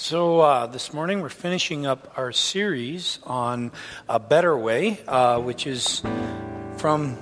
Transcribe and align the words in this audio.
So, 0.00 0.38
uh, 0.38 0.66
this 0.68 0.94
morning 0.94 1.22
we're 1.22 1.28
finishing 1.28 1.84
up 1.84 2.12
our 2.16 2.30
series 2.30 3.18
on 3.24 3.72
A 4.08 4.20
Better 4.20 4.56
Way, 4.56 5.00
uh, 5.08 5.40
which 5.40 5.66
is 5.66 6.02
from 6.76 7.18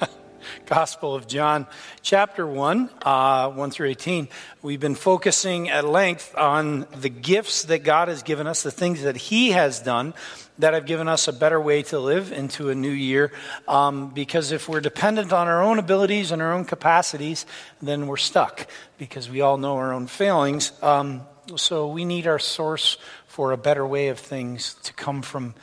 Gospel 0.66 1.16
of 1.16 1.26
John, 1.26 1.66
chapter 2.00 2.46
1, 2.46 2.90
uh, 3.02 3.50
1 3.50 3.70
through 3.72 3.88
18. 3.88 4.28
We've 4.62 4.78
been 4.78 4.94
focusing 4.94 5.68
at 5.68 5.84
length 5.84 6.32
on 6.38 6.86
the 6.96 7.08
gifts 7.08 7.64
that 7.64 7.82
God 7.82 8.06
has 8.06 8.22
given 8.22 8.46
us, 8.46 8.62
the 8.62 8.70
things 8.70 9.02
that 9.02 9.16
He 9.16 9.50
has 9.50 9.80
done 9.80 10.14
that 10.60 10.74
have 10.74 10.86
given 10.86 11.08
us 11.08 11.26
a 11.26 11.32
better 11.32 11.60
way 11.60 11.82
to 11.82 11.98
live 11.98 12.30
into 12.30 12.70
a 12.70 12.74
new 12.76 12.88
year. 12.88 13.32
Um, 13.66 14.10
because 14.10 14.52
if 14.52 14.68
we're 14.68 14.80
dependent 14.80 15.32
on 15.32 15.48
our 15.48 15.64
own 15.64 15.80
abilities 15.80 16.30
and 16.30 16.40
our 16.40 16.52
own 16.52 16.66
capacities, 16.66 17.46
then 17.82 18.06
we're 18.06 18.16
stuck 18.16 18.68
because 18.96 19.28
we 19.28 19.40
all 19.40 19.58
know 19.58 19.76
our 19.76 19.92
own 19.92 20.06
failings. 20.06 20.70
Um, 20.82 21.22
so 21.56 21.88
we 21.88 22.04
need 22.04 22.26
our 22.26 22.38
source 22.38 22.98
for 23.26 23.52
a 23.52 23.56
better 23.56 23.86
way 23.86 24.08
of 24.08 24.18
things 24.18 24.74
to 24.82 24.92
come 24.92 25.22
from 25.22 25.54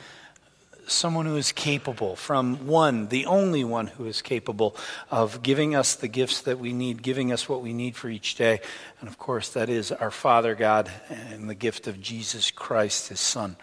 someone 0.86 1.26
who 1.26 1.36
is 1.36 1.52
capable, 1.52 2.16
from 2.16 2.66
one, 2.66 3.08
the 3.08 3.26
only 3.26 3.64
one 3.64 3.88
who 3.88 4.06
is 4.06 4.22
capable 4.22 4.76
of 5.10 5.42
giving 5.42 5.74
us 5.74 5.94
the 5.94 6.08
gifts 6.08 6.40
that 6.42 6.58
we 6.58 6.72
need, 6.72 7.02
giving 7.02 7.32
us 7.32 7.48
what 7.48 7.62
we 7.62 7.72
need 7.72 7.96
for 7.96 8.08
each 8.08 8.36
day. 8.36 8.60
And 9.00 9.08
of 9.08 9.18
course, 9.18 9.50
that 9.50 9.68
is 9.68 9.92
our 9.92 10.10
Father 10.10 10.54
God 10.54 10.90
and 11.08 11.50
the 11.50 11.54
gift 11.54 11.86
of 11.86 12.00
Jesus 12.00 12.50
Christ, 12.50 13.08
his 13.08 13.20
Son. 13.20 13.56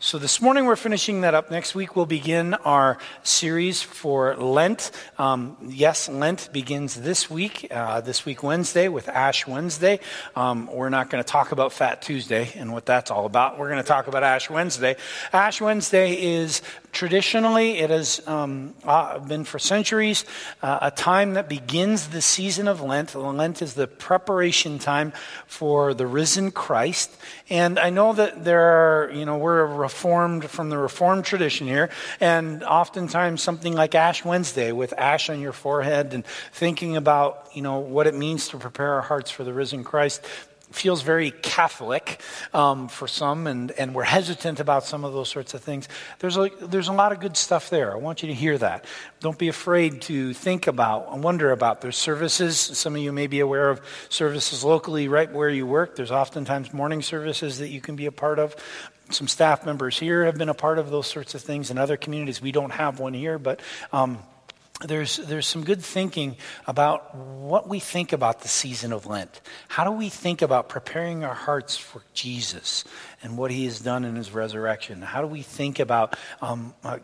So 0.00 0.16
this 0.16 0.40
morning 0.40 0.66
we're 0.66 0.76
finishing 0.76 1.22
that 1.22 1.34
up. 1.34 1.50
Next 1.50 1.74
week 1.74 1.96
we'll 1.96 2.06
begin 2.06 2.54
our 2.54 2.98
series 3.24 3.82
for 3.82 4.36
Lent. 4.36 4.92
Um, 5.18 5.56
yes, 5.66 6.08
Lent 6.08 6.52
begins 6.52 6.94
this 6.94 7.28
week, 7.28 7.66
uh, 7.72 8.00
this 8.00 8.24
week 8.24 8.44
Wednesday 8.44 8.86
with 8.86 9.08
Ash 9.08 9.44
Wednesday. 9.44 9.98
Um, 10.36 10.70
we're 10.72 10.88
not 10.88 11.10
going 11.10 11.24
to 11.24 11.28
talk 11.28 11.50
about 11.50 11.72
Fat 11.72 12.00
Tuesday 12.00 12.52
and 12.54 12.72
what 12.72 12.86
that's 12.86 13.10
all 13.10 13.26
about. 13.26 13.58
We're 13.58 13.70
going 13.70 13.82
to 13.82 13.88
talk 13.88 14.06
about 14.06 14.22
Ash 14.22 14.48
Wednesday. 14.48 14.94
Ash 15.32 15.60
Wednesday 15.60 16.12
is 16.14 16.62
traditionally, 16.92 17.78
it 17.78 17.90
has 17.90 18.26
um, 18.26 18.74
uh, 18.84 19.18
been 19.18 19.44
for 19.44 19.58
centuries 19.58 20.24
uh, 20.62 20.78
a 20.82 20.90
time 20.90 21.34
that 21.34 21.48
begins 21.48 22.08
the 22.08 22.22
season 22.22 22.68
of 22.68 22.80
Lent. 22.80 23.14
Lent 23.14 23.62
is 23.62 23.74
the 23.74 23.86
preparation 23.86 24.78
time 24.78 25.12
for 25.46 25.94
the 25.94 26.06
risen 26.06 26.50
Christ. 26.50 27.14
And 27.50 27.78
I 27.78 27.90
know 27.90 28.12
that 28.12 28.44
there 28.44 28.60
are, 28.60 29.10
you 29.12 29.24
know, 29.24 29.38
we're 29.38 29.66
reformed 29.66 30.50
from 30.50 30.70
the 30.70 30.78
reformed 30.78 31.24
tradition 31.24 31.66
here, 31.66 31.90
and 32.20 32.62
oftentimes 32.62 33.42
something 33.42 33.74
like 33.74 33.94
Ash 33.94 34.24
Wednesday 34.24 34.72
with 34.72 34.92
ash 34.98 35.30
on 35.30 35.40
your 35.40 35.52
forehead 35.52 36.14
and 36.14 36.26
thinking 36.52 36.96
about, 36.96 37.48
you 37.52 37.62
know, 37.62 37.78
what 37.78 38.06
it 38.06 38.14
means 38.14 38.48
to 38.48 38.58
prepare 38.58 38.94
our 38.94 39.02
hearts 39.02 39.30
for 39.30 39.44
the 39.44 39.52
risen 39.52 39.84
Christ 39.84 40.24
feels 40.70 41.02
very 41.02 41.30
Catholic 41.30 42.20
um, 42.52 42.88
for 42.88 43.08
some, 43.08 43.46
and, 43.46 43.70
and 43.72 43.94
we're 43.94 44.02
hesitant 44.02 44.60
about 44.60 44.84
some 44.84 45.04
of 45.04 45.12
those 45.12 45.28
sorts 45.28 45.54
of 45.54 45.62
things. 45.62 45.88
There's 46.18 46.36
a, 46.36 46.50
there's 46.60 46.88
a 46.88 46.92
lot 46.92 47.12
of 47.12 47.20
good 47.20 47.36
stuff 47.36 47.70
there. 47.70 47.92
I 47.92 47.96
want 47.96 48.22
you 48.22 48.28
to 48.28 48.34
hear 48.34 48.58
that. 48.58 48.84
Don't 49.20 49.38
be 49.38 49.48
afraid 49.48 50.02
to 50.02 50.34
think 50.34 50.66
about 50.66 51.12
and 51.12 51.22
wonder 51.22 51.52
about. 51.52 51.80
There's 51.80 51.96
services. 51.96 52.58
Some 52.58 52.94
of 52.96 53.02
you 53.02 53.12
may 53.12 53.26
be 53.26 53.40
aware 53.40 53.70
of 53.70 53.80
services 54.08 54.62
locally 54.62 55.08
right 55.08 55.32
where 55.32 55.48
you 55.48 55.66
work. 55.66 55.96
There's 55.96 56.12
oftentimes 56.12 56.72
morning 56.72 57.02
services 57.02 57.58
that 57.58 57.68
you 57.68 57.80
can 57.80 57.96
be 57.96 58.06
a 58.06 58.12
part 58.12 58.38
of. 58.38 58.54
Some 59.10 59.26
staff 59.26 59.64
members 59.64 59.98
here 59.98 60.26
have 60.26 60.36
been 60.36 60.50
a 60.50 60.54
part 60.54 60.78
of 60.78 60.90
those 60.90 61.06
sorts 61.06 61.34
of 61.34 61.40
things. 61.40 61.70
In 61.70 61.78
other 61.78 61.96
communities, 61.96 62.42
we 62.42 62.52
don't 62.52 62.70
have 62.70 63.00
one 63.00 63.14
here, 63.14 63.38
but. 63.38 63.60
Um, 63.92 64.18
there's, 64.86 65.16
there's 65.16 65.46
some 65.46 65.64
good 65.64 65.82
thinking 65.82 66.36
about 66.64 67.12
what 67.12 67.68
we 67.68 67.80
think 67.80 68.12
about 68.12 68.42
the 68.42 68.48
season 68.48 68.92
of 68.92 69.06
Lent. 69.06 69.40
How 69.66 69.82
do 69.82 69.90
we 69.90 70.08
think 70.08 70.40
about 70.40 70.68
preparing 70.68 71.24
our 71.24 71.34
hearts 71.34 71.76
for 71.76 72.02
Jesus 72.14 72.84
and 73.20 73.36
what 73.36 73.50
he 73.50 73.64
has 73.64 73.80
done 73.80 74.04
in 74.04 74.14
his 74.14 74.30
resurrection? 74.30 75.02
How 75.02 75.20
do 75.20 75.26
we 75.26 75.42
think 75.42 75.80
about 75.80 76.16
um, 76.40 76.74
uh, 76.84 76.98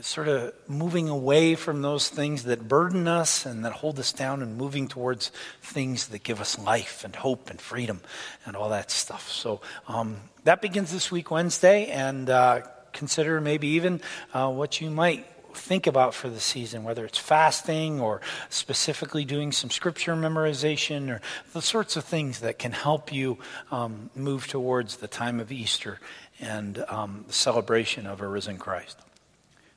sort 0.00 0.28
of 0.28 0.54
moving 0.66 1.10
away 1.10 1.56
from 1.56 1.82
those 1.82 2.08
things 2.08 2.44
that 2.44 2.66
burden 2.68 3.06
us 3.06 3.44
and 3.44 3.66
that 3.66 3.72
hold 3.72 3.98
us 3.98 4.14
down 4.14 4.40
and 4.40 4.56
moving 4.56 4.88
towards 4.88 5.30
things 5.60 6.08
that 6.08 6.22
give 6.22 6.40
us 6.40 6.58
life 6.58 7.04
and 7.04 7.14
hope 7.14 7.50
and 7.50 7.60
freedom 7.60 8.00
and 8.46 8.56
all 8.56 8.70
that 8.70 8.90
stuff? 8.90 9.30
So 9.30 9.60
um, 9.88 10.16
that 10.44 10.62
begins 10.62 10.90
this 10.90 11.10
week, 11.10 11.30
Wednesday, 11.30 11.88
and 11.88 12.30
uh, 12.30 12.62
consider 12.94 13.42
maybe 13.42 13.68
even 13.68 14.00
uh, 14.32 14.50
what 14.50 14.80
you 14.80 14.90
might 14.90 15.26
think 15.56 15.86
about 15.86 16.14
for 16.14 16.28
the 16.28 16.40
season, 16.40 16.84
whether 16.84 17.04
it's 17.04 17.18
fasting 17.18 18.00
or 18.00 18.20
specifically 18.48 19.24
doing 19.24 19.52
some 19.52 19.70
scripture 19.70 20.14
memorization 20.14 21.10
or 21.10 21.20
the 21.52 21.62
sorts 21.62 21.96
of 21.96 22.04
things 22.04 22.40
that 22.40 22.58
can 22.58 22.72
help 22.72 23.12
you 23.12 23.38
um, 23.70 24.10
move 24.14 24.46
towards 24.46 24.96
the 24.96 25.08
time 25.08 25.40
of 25.40 25.52
Easter 25.52 25.98
and 26.40 26.84
um, 26.88 27.24
the 27.26 27.32
celebration 27.32 28.06
of 28.06 28.20
a 28.20 28.26
risen 28.26 28.58
Christ. 28.58 28.98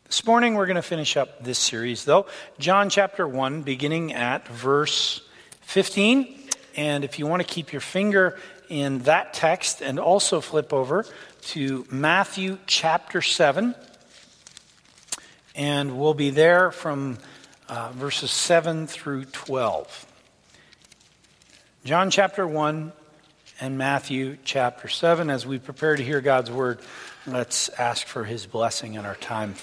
This 0.06 0.26
morning, 0.26 0.56
we're 0.56 0.68
going 0.68 0.76
to 0.76 0.82
finish 0.82 1.18
up 1.18 1.44
this 1.44 1.58
series, 1.58 2.06
though. 2.06 2.28
John 2.60 2.90
chapter 2.90 3.28
1, 3.28 3.64
beginning 3.64 4.14
at 4.14 4.48
verse 4.48 5.22
15. 5.62 6.50
And 6.76 7.04
if 7.04 7.20
you 7.20 7.26
want 7.28 7.42
to 7.42 7.48
keep 7.48 7.72
your 7.72 7.82
finger 7.82 8.38
in 8.70 9.00
that 9.00 9.34
text 9.34 9.82
and 9.82 10.00
also 10.00 10.42
flip 10.42 10.72
over 10.74 11.06
to 11.42 11.86
Matthew 11.90 12.58
chapter 12.68 13.22
7 13.22 13.76
and 15.56 16.00
we'll 16.00 16.14
be 16.14 16.30
there 16.30 16.72
from 16.72 17.18
uh, 17.69 17.91
verses 17.94 18.31
7 18.31 18.88
through 18.88 19.25
12. 19.25 20.06
John 21.86 22.09
chapter 22.09 22.47
1 22.47 22.91
and 23.59 23.78
Matthew 23.78 24.38
chapter 24.44 24.88
7. 24.88 25.30
As 25.30 25.46
we 25.46 25.59
prepare 25.59 25.96
to 25.96 26.03
hear 26.03 26.22
God's 26.22 26.50
word, 26.50 26.80
let's 27.28 27.69
ask 27.69 28.08
for 28.08 28.24
his 28.24 28.46
blessing 28.46 28.96
in 28.96 29.06
our 29.06 29.16
time. 29.16 29.56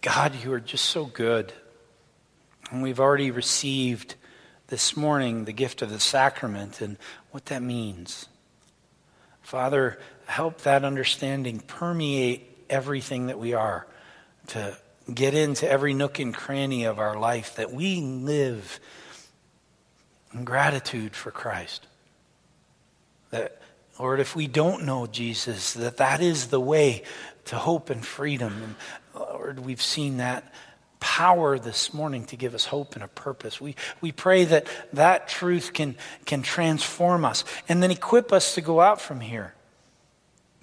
God, 0.00 0.34
you 0.42 0.52
are 0.52 0.60
just 0.60 0.86
so 0.86 1.04
good. 1.04 1.52
And 2.70 2.82
we've 2.82 3.00
already 3.00 3.30
received 3.30 4.16
this 4.66 4.96
morning 4.96 5.44
the 5.44 5.52
gift 5.52 5.80
of 5.82 5.90
the 5.90 6.00
sacrament 6.00 6.80
and 6.80 6.96
what 7.30 7.46
that 7.46 7.62
means. 7.62 8.26
Father, 9.42 9.98
help 10.26 10.62
that 10.62 10.84
understanding 10.84 11.60
permeate 11.60 12.51
everything 12.72 13.26
that 13.26 13.38
we 13.38 13.52
are 13.52 13.86
to 14.48 14.76
get 15.12 15.34
into 15.34 15.70
every 15.70 15.94
nook 15.94 16.18
and 16.18 16.34
cranny 16.34 16.84
of 16.84 16.98
our 16.98 17.18
life 17.18 17.56
that 17.56 17.72
we 17.72 18.00
live 18.00 18.80
in 20.32 20.44
gratitude 20.44 21.14
for 21.14 21.30
Christ. 21.30 21.86
That, 23.30 23.60
Lord, 23.98 24.20
if 24.20 24.34
we 24.34 24.46
don't 24.46 24.84
know 24.84 25.06
Jesus, 25.06 25.74
that 25.74 25.98
that 25.98 26.20
is 26.20 26.48
the 26.48 26.60
way 26.60 27.02
to 27.46 27.56
hope 27.56 27.90
and 27.90 28.04
freedom. 28.04 28.62
And 28.62 28.74
Lord, 29.14 29.60
we've 29.60 29.82
seen 29.82 30.16
that 30.16 30.52
power 30.98 31.58
this 31.58 31.92
morning 31.92 32.24
to 32.26 32.36
give 32.36 32.54
us 32.54 32.64
hope 32.64 32.94
and 32.94 33.02
a 33.02 33.08
purpose. 33.08 33.60
We, 33.60 33.74
we 34.00 34.12
pray 34.12 34.44
that 34.44 34.66
that 34.92 35.28
truth 35.28 35.72
can, 35.72 35.96
can 36.24 36.42
transform 36.42 37.24
us 37.24 37.44
and 37.68 37.82
then 37.82 37.90
equip 37.90 38.32
us 38.32 38.54
to 38.54 38.60
go 38.60 38.80
out 38.80 39.00
from 39.00 39.20
here 39.20 39.54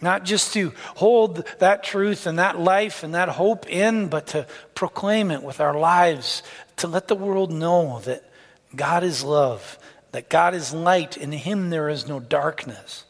not 0.01 0.23
just 0.23 0.53
to 0.53 0.73
hold 0.95 1.45
that 1.59 1.83
truth 1.83 2.25
and 2.25 2.39
that 2.39 2.59
life 2.59 3.03
and 3.03 3.15
that 3.15 3.29
hope 3.29 3.69
in, 3.69 4.07
but 4.07 4.27
to 4.27 4.47
proclaim 4.75 5.31
it 5.31 5.43
with 5.43 5.59
our 5.59 5.77
lives, 5.77 6.43
to 6.77 6.87
let 6.87 7.07
the 7.07 7.15
world 7.15 7.51
know 7.51 7.99
that 8.05 8.23
God 8.75 9.03
is 9.03 9.23
love, 9.23 9.77
that 10.11 10.29
God 10.29 10.53
is 10.53 10.73
light, 10.73 11.17
in 11.17 11.31
Him 11.31 11.69
there 11.69 11.89
is 11.89 12.07
no 12.07 12.19
darkness, 12.19 13.05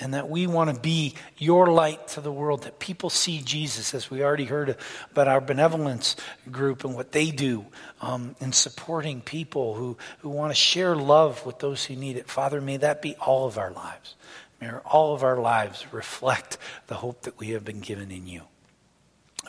and 0.00 0.14
that 0.14 0.28
we 0.28 0.46
want 0.48 0.74
to 0.74 0.80
be 0.80 1.14
your 1.38 1.68
light 1.68 2.08
to 2.08 2.20
the 2.20 2.32
world, 2.32 2.64
that 2.64 2.80
people 2.80 3.10
see 3.10 3.40
Jesus, 3.40 3.94
as 3.94 4.10
we 4.10 4.24
already 4.24 4.44
heard 4.44 4.76
about 5.12 5.28
our 5.28 5.40
benevolence 5.40 6.16
group 6.50 6.84
and 6.84 6.96
what 6.96 7.12
they 7.12 7.30
do 7.30 7.64
um, 8.00 8.34
in 8.40 8.52
supporting 8.52 9.20
people 9.20 9.74
who, 9.74 9.96
who 10.18 10.30
want 10.30 10.50
to 10.50 10.56
share 10.56 10.96
love 10.96 11.46
with 11.46 11.60
those 11.60 11.84
who 11.84 11.94
need 11.94 12.16
it. 12.16 12.28
Father, 12.28 12.60
may 12.60 12.76
that 12.78 13.02
be 13.02 13.14
all 13.16 13.46
of 13.46 13.56
our 13.56 13.70
lives. 13.70 14.16
May 14.60 14.70
all 14.70 15.14
of 15.14 15.22
our 15.22 15.38
lives 15.38 15.86
reflect 15.92 16.58
the 16.86 16.94
hope 16.94 17.22
that 17.22 17.38
we 17.38 17.50
have 17.50 17.64
been 17.64 17.80
given 17.80 18.10
in 18.10 18.26
you. 18.26 18.42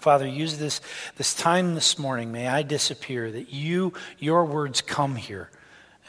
Father, 0.02 0.28
use 0.28 0.58
this, 0.58 0.82
this 1.16 1.34
time 1.34 1.74
this 1.74 1.98
morning. 1.98 2.32
May 2.32 2.48
I 2.48 2.64
disappear, 2.64 3.32
that 3.32 3.54
you, 3.54 3.94
your 4.20 4.46
words 4.46 4.82
come 4.82 5.16
here 5.16 5.50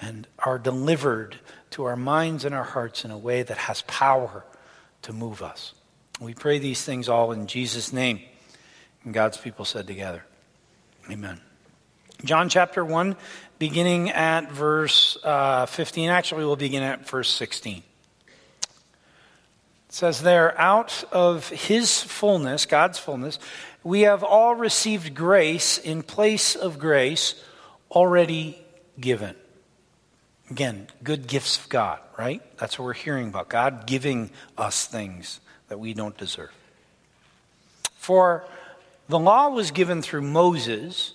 and 0.00 0.26
are 0.38 0.58
delivered 0.58 1.37
to 1.70 1.84
our 1.84 1.96
minds 1.96 2.44
and 2.44 2.54
our 2.54 2.64
hearts 2.64 3.04
in 3.04 3.10
a 3.10 3.19
way 3.19 3.43
that 3.43 3.56
has 3.56 3.82
power 3.82 4.44
to 5.02 5.12
move 5.12 5.43
us. 5.43 5.72
We 6.20 6.34
pray 6.34 6.58
these 6.58 6.82
things 6.82 7.08
all 7.08 7.32
in 7.32 7.46
Jesus' 7.46 7.93
name. 7.93 8.20
And 9.04 9.14
God's 9.14 9.38
people 9.38 9.64
said 9.64 9.87
together, 9.87 10.25
Amen. 11.10 11.40
John 12.25 12.48
chapter 12.48 12.84
1, 12.84 13.14
beginning 13.58 14.10
at 14.10 14.50
verse 14.50 15.16
uh, 15.22 15.66
15. 15.66 16.10
Actually, 16.10 16.44
we'll 16.44 16.56
begin 16.56 16.82
at 16.82 17.08
verse 17.08 17.31
16 17.31 17.82
says 19.96 20.20
there, 20.20 20.52
out 20.60 21.04
of 21.10 21.48
his 21.48 22.02
fullness, 22.02 22.66
God's 22.66 22.98
fullness, 22.98 23.38
we 23.82 24.02
have 24.02 24.22
all 24.22 24.54
received 24.54 25.14
grace 25.14 25.78
in 25.78 26.02
place 26.02 26.54
of 26.54 26.78
grace 26.78 27.43
already 27.90 28.62
given. 29.00 29.34
Again, 30.50 30.88
good 31.02 31.26
gifts 31.26 31.56
of 31.56 31.70
God, 31.70 31.98
right? 32.19 32.43
That's 32.58 32.78
what 32.78 32.84
we're 32.84 32.93
hearing 32.93 33.28
about. 33.28 33.48
God 33.48 33.87
giving 33.87 34.31
us 34.58 34.87
things 34.87 35.40
that 35.69 35.81
we 35.81 35.94
don't 35.94 36.16
deserve. 36.19 36.52
For 37.96 38.44
the 39.08 39.19
law 39.19 39.48
was 39.48 39.70
given 39.70 40.02
through 40.02 40.22
Moses, 40.22 41.14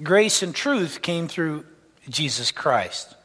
grace 0.00 0.44
and 0.44 0.54
truth 0.54 1.02
came 1.02 1.26
through 1.26 1.64
Jesus 2.08 2.52
Christ. 2.52 3.16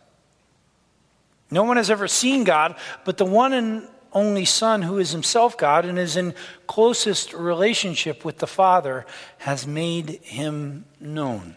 No 1.51 1.65
one 1.65 1.77
has 1.77 1.91
ever 1.91 2.07
seen 2.07 2.45
God, 2.45 2.75
but 3.05 3.17
the 3.17 3.25
one 3.25 3.53
and 3.53 3.88
only 4.13 4.45
Son, 4.45 4.81
who 4.81 4.98
is 4.98 5.12
himself 5.12 5.57
God 5.57 5.86
and 5.86 5.98
is 5.98 6.18
in 6.18 6.33
closest 6.68 7.33
relationship 7.33 8.24
with 8.25 8.39
the 8.39 8.48
Father, 8.48 9.06
has 9.39 9.68
made 9.68 10.21
him 10.24 10.86
known. 11.00 11.56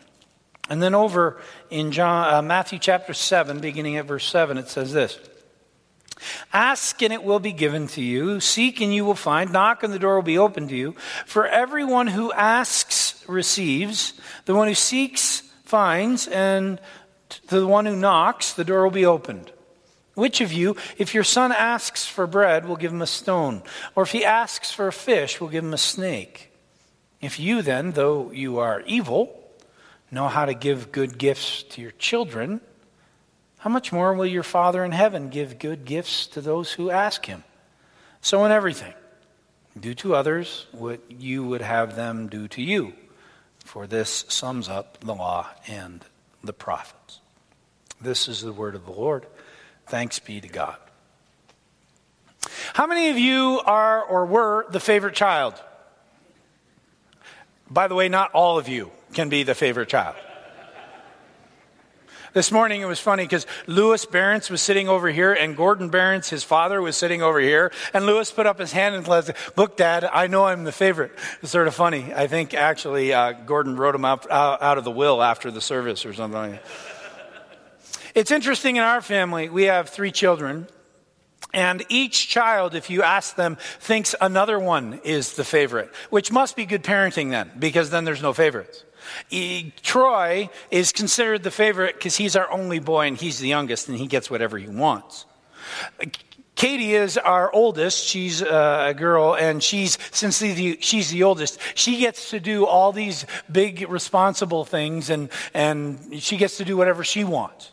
And 0.69 0.81
then 0.81 0.95
over 0.95 1.41
in 1.69 1.91
John, 1.91 2.33
uh, 2.33 2.43
Matthew 2.43 2.79
chapter 2.79 3.13
7, 3.13 3.61
beginning 3.61 3.97
at 3.97 4.07
verse 4.07 4.25
7, 4.27 4.57
it 4.57 4.69
says 4.69 4.93
this 4.93 5.19
Ask 6.53 7.03
and 7.03 7.13
it 7.13 7.23
will 7.23 7.41
be 7.41 7.53
given 7.53 7.87
to 7.89 8.03
you. 8.03 8.41
Seek 8.41 8.81
and 8.81 8.95
you 8.95 9.05
will 9.05 9.15
find. 9.15 9.53
Knock 9.53 9.83
and 9.83 9.93
the 9.93 9.99
door 9.99 10.17
will 10.17 10.23
be 10.23 10.39
opened 10.39 10.69
to 10.69 10.77
you. 10.77 10.95
For 11.27 11.47
everyone 11.47 12.09
who 12.09 12.33
asks 12.33 13.25
receives. 13.27 14.15
The 14.45 14.55
one 14.55 14.69
who 14.69 14.75
seeks 14.75 15.43
finds. 15.65 16.29
And 16.29 16.81
to 17.49 17.61
the 17.61 17.67
one 17.67 17.87
who 17.87 17.97
knocks, 17.97 18.53
the 18.53 18.65
door 18.65 18.83
will 18.83 18.91
be 18.91 19.07
opened. 19.07 19.53
Which 20.21 20.43
of 20.43 20.53
you, 20.53 20.77
if 20.99 21.15
your 21.15 21.25
son 21.25 21.51
asks 21.51 22.07
for 22.07 22.27
bread, 22.27 22.69
will 22.69 22.77
give 22.77 22.93
him 22.93 23.01
a 23.01 23.07
stone? 23.07 23.63
Or 23.95 24.03
if 24.03 24.13
he 24.13 24.23
asks 24.23 24.71
for 24.71 24.87
a 24.87 24.93
fish, 24.93 25.41
will 25.41 25.49
give 25.49 25.65
him 25.65 25.73
a 25.73 25.79
snake? 25.79 26.53
If 27.23 27.41
you 27.41 27.63
then, 27.63 27.93
though 27.93 28.31
you 28.31 28.59
are 28.59 28.83
evil, 28.83 29.35
know 30.11 30.29
how 30.29 30.45
to 30.45 30.53
give 30.53 30.93
good 30.93 31.17
gifts 31.17 31.63
to 31.71 31.81
your 31.81 31.93
children, 31.93 32.61
how 33.61 33.71
much 33.71 33.93
more 33.93 34.13
will 34.13 34.27
your 34.27 34.43
Father 34.43 34.85
in 34.85 34.93
heaven 34.93 35.31
give 35.31 35.59
good 35.59 35.87
gifts 35.87 36.27
to 36.27 36.43
those 36.43 36.71
who 36.71 36.91
ask 36.91 37.25
him? 37.25 37.43
So, 38.21 38.45
in 38.45 38.53
everything, 38.53 38.93
do 39.81 39.95
to 39.95 40.15
others 40.15 40.67
what 40.73 41.01
you 41.11 41.45
would 41.45 41.63
have 41.63 41.97
them 41.97 42.29
do 42.29 42.47
to 42.49 42.61
you, 42.61 42.93
for 43.65 43.87
this 43.87 44.27
sums 44.29 44.69
up 44.69 45.01
the 45.01 45.15
law 45.15 45.49
and 45.67 46.05
the 46.45 46.53
prophets. 46.53 47.21
This 48.03 48.29
is 48.29 48.43
the 48.43 48.53
word 48.53 48.75
of 48.75 48.85
the 48.85 48.93
Lord. 48.93 49.25
Thanks 49.91 50.21
be 50.21 50.41
to 50.41 50.47
God. 50.47 50.77
How 52.75 52.87
many 52.87 53.11
of 53.11 53.19
you 53.19 53.61
are 53.65 54.01
or 54.01 54.25
were 54.25 54.67
the 54.71 54.79
favorite 54.79 55.17
child? 55.17 55.61
By 57.69 57.89
the 57.89 57.97
way, 57.97 58.09
not 58.09 58.31
all 58.31 58.57
of 58.57 58.69
you 58.69 58.93
can 59.15 59.29
be 59.29 59.43
the 59.43 59.57
favorite 59.57 59.89
child. 59.89 60.15
This 62.35 62.53
morning 62.53 62.81
it 62.81 62.85
was 62.85 63.01
funny 63.01 63.25
because 63.25 63.49
Lewis 63.67 64.07
Barents 64.07 64.49
was 64.49 64.63
sitting 64.63 64.89
over 64.89 65.09
here 65.09 65.33
and 65.33 65.57
Gordon 65.57 65.91
Barents, 65.91 66.29
his 66.29 66.45
father, 66.45 66.81
was 66.81 66.97
sitting 66.97 67.21
over 67.21 67.41
here. 67.41 67.73
And 67.93 68.07
Lewis 68.07 68.31
put 68.31 68.47
up 68.47 68.61
his 68.61 68.71
hand 68.71 68.95
and 68.95 69.05
said, 69.05 69.35
Look, 69.57 69.77
Dad, 69.77 70.05
I 70.05 70.29
know 70.29 70.45
I'm 70.45 70.63
the 70.63 70.71
favorite. 70.71 71.11
It's 71.43 71.51
sort 71.51 71.67
of 71.67 71.75
funny. 71.75 72.15
I 72.15 72.29
think 72.29 72.55
actually 72.55 73.13
uh, 73.13 73.33
Gordon 73.33 73.75
wrote 73.75 73.97
him 73.97 74.05
out, 74.05 74.31
out 74.31 74.79
of 74.79 74.85
the 74.85 74.93
will 74.93 75.21
after 75.21 75.51
the 75.51 75.61
service 75.61 76.07
or 76.07 76.15
something 76.15 76.41
like 76.41 76.53
that. 76.53 77.00
It's 78.15 78.31
interesting 78.31 78.77
in 78.77 78.83
our 78.83 79.01
family, 79.01 79.49
we 79.49 79.65
have 79.65 79.89
three 79.89 80.13
children. 80.13 80.67
And 81.53 81.85
each 81.89 82.29
child, 82.29 82.75
if 82.75 82.91
you 82.91 83.03
ask 83.03 83.35
them, 83.35 83.57
thinks 83.81 84.15
another 84.21 84.59
one 84.59 85.01
is 85.05 85.35
the 85.35 85.45
favorite, 85.45 85.93
which 86.11 86.31
must 86.31 86.55
be 86.55 86.65
good 86.65 86.85
parenting 86.85 87.31
then, 87.31 87.51
because 87.59 87.91
then 87.91 88.05
there's 88.05 88.23
no 88.23 88.33
favorites. 88.33 88.85
E, 89.31 89.73
Troy 89.83 90.49
is 90.71 90.93
considered 90.93 91.43
the 91.43 91.51
favorite 91.51 91.95
because 91.95 92.17
he's 92.17 92.37
our 92.37 92.51
only 92.53 92.79
boy 92.79 93.09
and 93.09 93.17
he's 93.17 93.41
the 93.41 93.49
youngest 93.49 93.89
and 93.89 93.99
he 93.99 94.07
gets 94.07 94.31
whatever 94.31 94.59
he 94.59 94.69
wants. 94.69 95.27
Katie 96.55 96.95
is 96.95 97.17
our 97.17 97.51
oldest. 97.53 98.05
She's 98.05 98.43
uh, 98.43 98.87
a 98.89 98.95
girl, 98.95 99.35
and 99.35 99.63
she's 99.63 99.97
since 100.11 100.41
the, 100.41 100.79
she's 100.81 101.11
the 101.11 101.23
oldest, 101.23 101.59
she 101.75 102.01
gets 102.01 102.31
to 102.31 102.39
do 102.39 102.67
all 102.67 102.93
these 102.93 103.25
big 103.51 103.89
responsible 103.89 104.67
things, 104.67 105.09
and 105.09 105.31
and 105.55 106.21
she 106.23 106.37
gets 106.37 106.59
to 106.59 106.65
do 106.67 106.77
whatever 106.77 107.03
she 107.03 107.25
wants. 107.25 107.73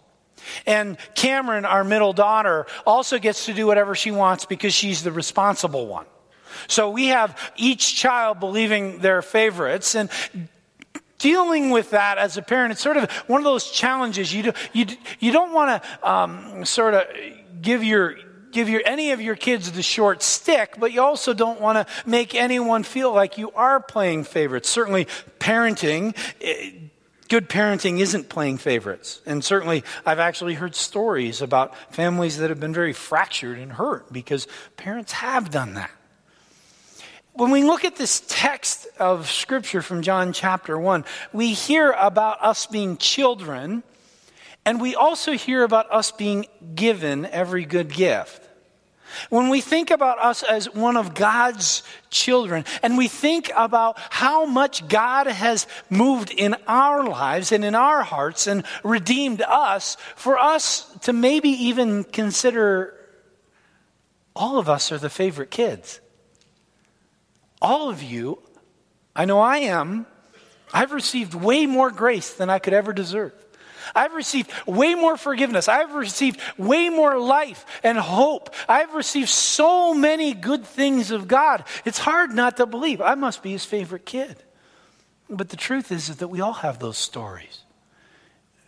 And 0.66 0.98
Cameron, 1.16 1.66
our 1.66 1.84
middle 1.84 2.14
daughter, 2.14 2.66
also 2.86 3.20
gets 3.20 3.46
to 3.46 3.54
do 3.54 3.68
whatever 3.68 3.96
she 3.96 4.12
wants 4.12 4.46
because 4.46 4.74
she's 4.74 5.04
the 5.04 5.12
responsible 5.12 5.88
one. 5.88 6.06
So 6.68 6.90
we 6.90 7.08
have 7.08 7.38
each 7.56 7.96
child 7.96 8.40
believing 8.40 9.00
their 9.00 9.22
favorites 9.22 9.96
and 9.96 10.10
dealing 11.20 11.70
with 11.70 11.92
that 11.92 12.18
as 12.18 12.38
a 12.38 12.42
parent. 12.42 12.72
It's 12.72 12.82
sort 12.82 12.98
of 12.98 13.12
one 13.28 13.42
of 13.42 13.46
those 13.46 13.72
challenges. 13.72 14.34
You, 14.34 14.44
do, 14.44 14.54
you, 14.74 14.86
you 15.20 15.32
don't 15.32 15.54
want 15.54 15.82
to 15.82 16.10
um, 16.10 16.66
sort 16.66 16.94
of 16.94 17.04
give 17.62 17.84
your 17.84 18.16
give 18.52 18.70
your, 18.70 18.82
any 18.86 19.12
of 19.12 19.22
your 19.22 19.36
kids 19.36 19.72
the 19.74 19.84
short 19.84 20.24
stick, 20.24 20.76
but 20.80 20.92
you 20.92 21.02
also 21.02 21.34
don't 21.34 21.62
want 21.62 21.78
to 21.78 22.10
make 22.10 22.34
anyone 22.34 22.82
feel 22.82 23.14
like 23.14 23.38
you 23.38 23.52
are 23.52 23.80
playing 23.80 24.24
favorites. 24.24 24.70
Certainly, 24.70 25.06
parenting 25.38 26.16
eh, 26.42 26.72
good 27.28 27.50
parenting 27.50 28.00
isn't 28.00 28.30
playing 28.30 28.58
favorites. 28.58 29.22
And 29.26 29.44
certainly, 29.44 29.84
I've 30.06 30.20
actually 30.20 30.56
heard 30.56 30.76
stories 30.76 31.42
about 31.42 31.76
families 31.94 32.38
that 32.38 32.50
have 32.50 32.60
been 32.60 32.74
very 32.74 32.94
fractured 32.94 33.60
and 33.60 33.74
hurt 33.74 34.12
because 34.12 34.48
parents 34.76 35.12
have 35.14 35.52
done 35.52 35.74
that. 35.76 35.92
When 37.34 37.52
we 37.52 37.64
look 37.64 37.86
at 37.86 37.98
this 37.98 38.24
text 38.28 38.88
of 38.98 39.30
Scripture 39.30 39.84
from 39.84 40.02
John 40.02 40.34
chapter 40.34 40.78
1, 40.78 41.06
we 41.34 41.54
hear 41.54 41.92
about 41.92 42.42
us 42.42 42.66
being 42.66 42.98
children, 42.98 43.84
and 44.66 44.82
we 44.82 44.96
also 44.96 45.34
hear 45.34 45.64
about 45.64 45.92
us 45.92 46.12
being 46.12 46.48
given 46.74 47.28
every 47.28 47.66
good 47.66 47.94
gift. 47.94 48.42
When 49.30 49.50
we 49.50 49.62
think 49.62 49.92
about 49.92 50.20
us 50.20 50.44
as 50.44 50.74
one 50.74 50.98
of 50.98 51.14
God's 51.14 51.84
children, 52.10 52.66
and 52.82 52.98
we 52.98 53.08
think 53.08 53.52
about 53.56 53.98
how 54.10 54.46
much 54.46 54.88
God 54.88 55.28
has 55.28 55.68
moved 55.90 56.32
in 56.32 56.56
our 56.68 57.04
lives 57.04 57.52
and 57.52 57.66
in 57.66 57.76
our 57.76 58.04
hearts 58.04 58.48
and 58.48 58.64
redeemed 58.84 59.42
us, 59.42 59.98
for 60.16 60.38
us 60.38 60.92
to 61.02 61.14
maybe 61.14 61.50
even 61.50 62.04
consider 62.04 62.94
all 64.36 64.60
of 64.60 64.70
us 64.70 64.92
are 64.92 64.98
the 64.98 65.10
favorite 65.10 65.52
kids. 65.52 66.00
All 67.62 67.90
of 67.90 68.04
you, 68.04 68.40
I 69.16 69.26
know 69.26 69.40
I 69.40 69.58
am, 69.60 70.06
I've 70.74 70.92
received 70.92 71.34
way 71.34 71.66
more 71.66 71.90
grace 71.92 72.34
than 72.34 72.50
I 72.50 72.60
could 72.60 72.74
ever 72.74 72.94
deserve. 72.94 73.34
I've 73.96 74.14
received 74.14 74.52
way 74.66 74.96
more 74.96 75.18
forgiveness. 75.18 75.68
I've 75.68 75.94
received 75.94 76.40
way 76.58 76.90
more 76.90 77.20
life 77.20 77.66
and 77.84 77.98
hope. 77.98 78.54
I've 78.68 78.94
received 78.94 79.30
so 79.30 79.94
many 79.94 80.34
good 80.34 80.66
things 80.66 81.12
of 81.12 81.28
God. 81.28 81.64
It's 81.86 82.00
hard 82.00 82.34
not 82.34 82.58
to 82.58 82.66
believe 82.66 83.02
I 83.02 83.16
must 83.16 83.44
be 83.44 83.52
his 83.52 83.66
favorite 83.66 84.06
kid. 84.06 84.44
But 85.30 85.50
the 85.50 85.58
truth 85.58 85.92
is, 85.92 86.10
is 86.10 86.18
that 86.18 86.30
we 86.30 86.42
all 86.42 86.54
have 86.54 86.80
those 86.80 86.98
stories. 86.98 87.62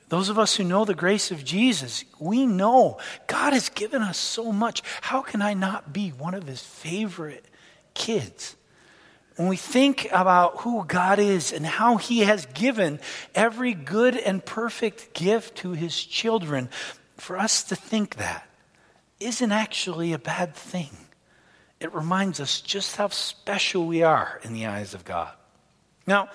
Those 0.10 0.30
of 0.30 0.40
us 0.40 0.56
who 0.56 0.64
know 0.64 0.86
the 0.86 0.96
grace 0.96 1.30
of 1.30 1.46
Jesus, 1.46 2.04
we 2.20 2.48
know 2.48 2.98
God 3.28 3.54
has 3.54 3.70
given 3.70 4.02
us 4.02 4.18
so 4.18 4.52
much. 4.52 4.82
How 5.02 5.22
can 5.22 5.42
I 5.42 5.54
not 5.54 5.94
be 5.94 6.10
one 6.10 6.34
of 6.34 6.48
his 6.48 6.62
favorite 6.62 7.46
kids? 7.94 8.56
When 9.40 9.48
we 9.48 9.56
think 9.56 10.06
about 10.12 10.58
who 10.58 10.84
God 10.84 11.18
is 11.18 11.54
and 11.54 11.66
how 11.66 11.96
He 11.96 12.20
has 12.20 12.46
given 12.48 13.00
every 13.34 13.74
good 13.74 14.18
and 14.18 14.44
perfect 14.44 15.14
gift 15.14 15.60
to 15.60 15.72
His 15.72 16.04
children, 16.04 16.68
for 17.16 17.38
us 17.38 17.64
to 17.64 17.76
think 17.78 18.16
that 18.16 18.46
isn't 19.22 19.54
actually 19.54 20.12
a 20.12 20.20
bad 20.20 20.54
thing. 20.56 20.90
It 21.80 21.94
reminds 21.94 22.42
us 22.42 22.60
just 22.60 22.98
how 22.98 23.08
special 23.08 23.88
we 23.88 24.04
are 24.04 24.42
in 24.44 24.52
the 24.52 24.66
eyes 24.66 24.94
of 24.94 25.06
God. 25.06 25.32
Now, 26.06 26.28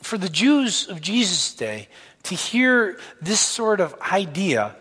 for 0.00 0.16
the 0.16 0.30
Jews 0.30 0.88
of 0.88 1.02
Jesus' 1.02 1.52
day, 1.52 1.88
to 2.22 2.34
hear 2.34 2.98
this 3.20 3.40
sort 3.40 3.80
of 3.80 3.94
idea 4.00 4.74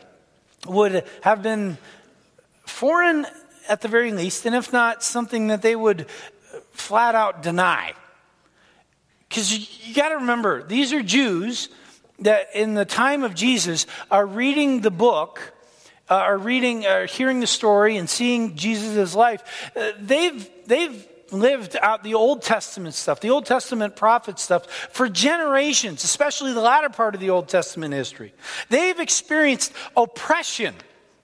would 0.66 1.04
have 1.24 1.44
been 1.44 1.78
foreign 2.66 3.28
at 3.68 3.82
the 3.82 3.90
very 3.90 4.14
least, 4.14 4.46
and 4.46 4.56
if 4.56 4.72
not 4.72 5.04
something 5.04 5.48
that 5.48 5.62
they 5.62 5.76
would 5.76 6.08
flat 6.74 7.16
out 7.16 7.42
deny. 7.42 7.94
Because 9.30 9.88
you, 9.88 9.96
got 9.96 10.10
to 10.10 10.16
remember, 10.16 10.62
these 10.64 10.94
are 10.94 11.02
Jews 11.02 11.70
that 12.20 12.50
in 12.54 12.76
the 12.76 12.86
time 12.86 13.24
of 13.24 13.34
Jesus 13.34 13.88
are 14.12 14.26
reading 14.26 14.82
the 14.82 14.92
book, 14.92 15.54
uh, 16.10 16.16
are 16.16 16.38
reading, 16.38 16.86
are 16.86 17.06
hearing 17.06 17.40
the 17.40 17.48
story 17.48 17.98
and 17.98 18.10
seeing 18.10 18.56
Jesus' 18.56 19.16
life. 19.16 19.72
Uh, 19.76 19.92
they've, 20.00 20.48
they've 20.68 21.08
lived 21.32 21.76
out 21.82 22.04
the 22.04 22.14
Old 22.14 22.44
Testament 22.44 22.94
stuff, 22.94 23.20
the 23.20 23.32
Old 23.32 23.46
Testament 23.46 23.96
prophet 23.96 24.38
stuff 24.38 24.70
for 24.92 25.10
generations, 25.10 26.04
especially 26.04 26.54
the 26.54 26.62
latter 26.62 26.90
part 26.90 27.16
of 27.16 27.22
the 27.22 27.32
Old 27.32 27.50
Testament 27.50 27.94
history. 27.94 28.34
They've 28.70 29.00
experienced 29.00 29.74
oppression 29.98 30.76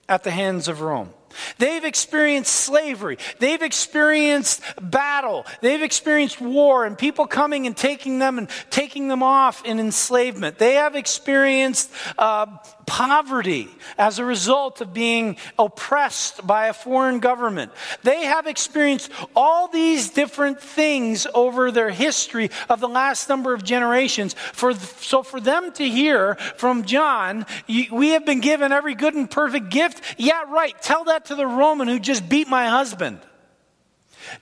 at 0.08 0.24
the 0.24 0.30
hands 0.32 0.66
of 0.66 0.80
Rome. 0.80 1.10
They've 1.58 1.84
experienced 1.84 2.52
slavery. 2.52 3.18
They've 3.38 3.62
experienced 3.62 4.62
battle. 4.80 5.46
They've 5.60 5.82
experienced 5.82 6.40
war 6.40 6.84
and 6.84 6.96
people 6.96 7.26
coming 7.26 7.66
and 7.66 7.76
taking 7.76 8.18
them 8.18 8.38
and 8.38 8.48
taking 8.70 9.08
them 9.08 9.22
off 9.22 9.64
in 9.64 9.80
enslavement. 9.80 10.58
They 10.58 10.74
have 10.74 10.96
experienced 10.96 11.90
uh, 12.18 12.46
poverty 12.86 13.68
as 13.98 14.18
a 14.18 14.24
result 14.24 14.80
of 14.80 14.92
being 14.92 15.36
oppressed 15.58 16.44
by 16.44 16.66
a 16.66 16.72
foreign 16.72 17.20
government. 17.20 17.70
They 18.02 18.24
have 18.24 18.48
experienced 18.48 19.12
all 19.36 19.68
these 19.68 20.10
different 20.10 20.60
things 20.60 21.26
over 21.32 21.70
their 21.70 21.90
history 21.90 22.50
of 22.68 22.80
the 22.80 22.88
last 22.88 23.28
number 23.28 23.54
of 23.54 23.62
generations. 23.62 24.34
For, 24.34 24.74
so 24.74 25.22
for 25.22 25.40
them 25.40 25.72
to 25.74 25.88
hear 25.88 26.34
from 26.56 26.84
John, 26.84 27.46
we 27.68 28.08
have 28.08 28.26
been 28.26 28.40
given 28.40 28.72
every 28.72 28.96
good 28.96 29.14
and 29.14 29.30
perfect 29.30 29.70
gift. 29.70 30.02
Yeah, 30.18 30.42
right. 30.48 30.74
Tell 30.82 31.04
that 31.04 31.19
to 31.26 31.34
the 31.34 31.46
Roman 31.46 31.88
who 31.88 31.98
just 31.98 32.28
beat 32.28 32.48
my 32.48 32.68
husband. 32.68 33.20